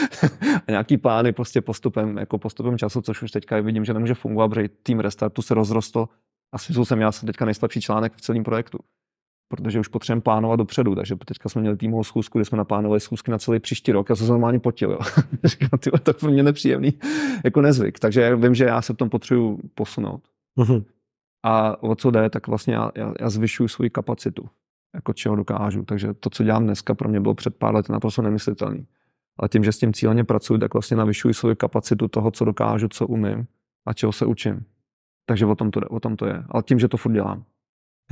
[0.67, 4.47] a nějaký plány prostě postupem, jako postupem času, což už teďka vidím, že nemůže fungovat,
[4.47, 6.07] protože tým restartu se rozrostl
[6.51, 8.77] a smysl jsem já jsem teďka nejslabší článek v celém projektu.
[9.49, 13.31] Protože už potřebujeme plánovat dopředu, takže teďka jsme měli týmovou schůzku, kde jsme naplánovali schůzky
[13.31, 14.09] na celý příští rok.
[14.09, 14.91] Já jsem se normálně potil.
[14.91, 14.99] Jo.
[15.43, 16.93] Říkám, ty vole, to je pro mě nepříjemný
[17.43, 17.99] jako nezvyk.
[17.99, 20.21] Takže já vím, že já se v tom potřebuji posunout.
[20.55, 20.83] Mhm.
[21.45, 24.49] A o co jde, tak vlastně já, já, já zvyšuju svoji kapacitu,
[24.95, 25.83] jako čeho dokážu.
[25.85, 28.87] Takže to, co dělám dneska, pro mě bylo před pár lety naprosto nemyslitelný.
[29.39, 32.87] Ale tím, že s tím cíleně pracuji, tak vlastně navyšuji svoji kapacitu toho, co dokážu,
[32.87, 33.47] co umím
[33.87, 34.65] a čeho se učím.
[35.25, 36.43] Takže o tom to, jde- o tom to je.
[36.49, 37.43] Ale tím, že to furt dělám.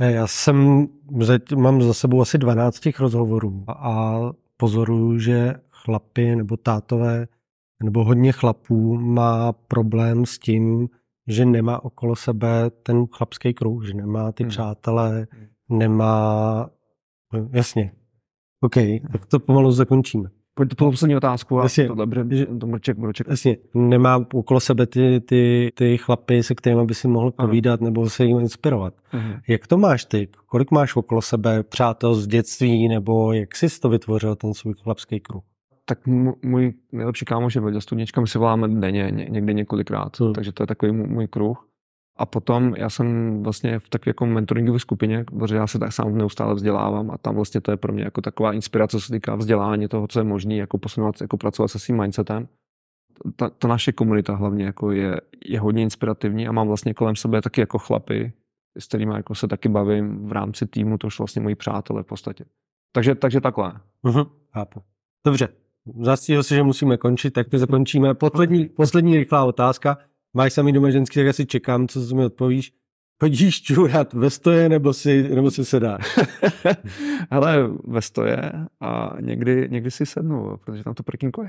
[0.00, 0.88] Já jsem,
[1.56, 4.18] mám za sebou asi 12 těch rozhovorů a
[4.56, 7.26] pozoruju, že chlapy nebo tátové
[7.82, 10.88] nebo hodně chlapů má problém s tím,
[11.26, 14.50] že nemá okolo sebe ten chlapský kruh, že nemá ty hmm.
[14.50, 15.26] přátelé,
[15.68, 16.70] nemá...
[17.50, 17.92] Jasně.
[18.60, 18.74] OK,
[19.12, 20.30] tak to pomalu zakončíme.
[20.58, 23.26] Pojď to poslední otázku a Jasně, to dobře, že, to mrček, mrček.
[23.28, 27.90] Jasně, nemá okolo sebe ty, ty, ty chlapy, se kterými by si mohl povídat ano.
[27.90, 28.94] nebo se jim inspirovat.
[28.94, 29.40] Uh-huh.
[29.48, 30.28] Jak to máš ty?
[30.46, 35.20] Kolik máš okolo sebe přátel z dětství nebo jak jsi to vytvořil, ten svůj chlapský
[35.20, 35.42] kruh?
[35.84, 36.06] tak
[36.42, 40.32] můj nejlepší kámoš je Veďa Studnička, my si voláme denně, ně, někdy několikrát, hmm.
[40.32, 41.67] takže to je takový můj kruh.
[42.18, 46.18] A potom já jsem vlastně v takové jako mentoringové skupině, protože já se tak sám
[46.18, 49.34] neustále vzdělávám a tam vlastně to je pro mě jako taková inspirace, co se týká
[49.34, 52.48] vzdělání toho, co je možné, jako posunovat, jako pracovat se svým mindsetem.
[53.36, 57.42] Ta, ta naše komunita hlavně jako je, je hodně inspirativní a mám vlastně kolem sebe
[57.42, 58.32] taky jako chlapy,
[58.78, 62.06] s kterými jako se taky bavím v rámci týmu, to už vlastně moji přátelé v
[62.06, 62.44] podstatě.
[62.92, 63.72] Takže, takže takhle.
[64.04, 64.30] Uh-huh.
[64.52, 64.82] Chápu.
[65.26, 65.48] Dobře,
[66.00, 68.14] zastíhl se, že musíme končit, tak to zakončíme.
[68.14, 69.98] Poslední, poslední rychlá otázka.
[70.38, 72.72] Máš sami doma ženský, tak asi čekám, co mi odpovíš.
[73.20, 76.18] Chodíš čůrat ve stoje nebo si, nebo si sedáš?
[77.30, 81.48] Hele, ve stoje a někdy, někdy si sednu, protože tam to prkínko je.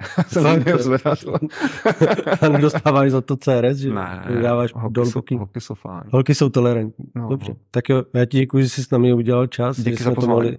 [2.41, 6.03] a nedostáváš za to CRS, že ne, dáváš holky, jsou, holky jsou fajn.
[6.11, 7.05] Holky jsou tolerantní.
[7.15, 7.51] No, Dobře.
[7.51, 7.57] No.
[7.71, 9.77] Tak jo, já ti děkuji, že jsi s námi udělal čas.
[9.77, 10.57] Díky že za jsme, to mohli,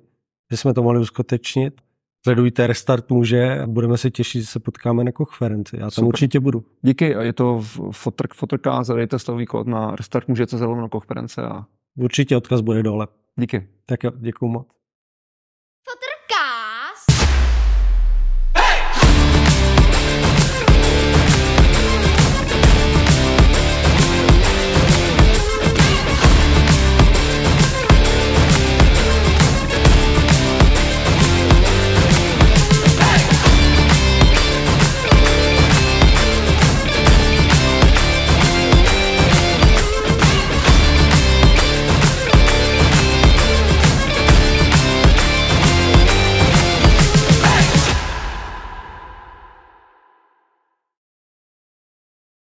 [0.50, 1.80] že jsme to mohli uskutečnit.
[2.24, 5.76] Sledujte Restart může a budeme se těšit, že se potkáme na konferenci.
[5.76, 6.08] Já tam Super.
[6.08, 6.64] určitě budu.
[6.82, 11.66] Díky, je to fotr, fotrka, zadejte slový kód na Restart může se na konference a...
[11.98, 13.06] Určitě odkaz bude dole.
[13.36, 13.68] Díky.
[13.86, 14.66] Tak jo, děkuju moc.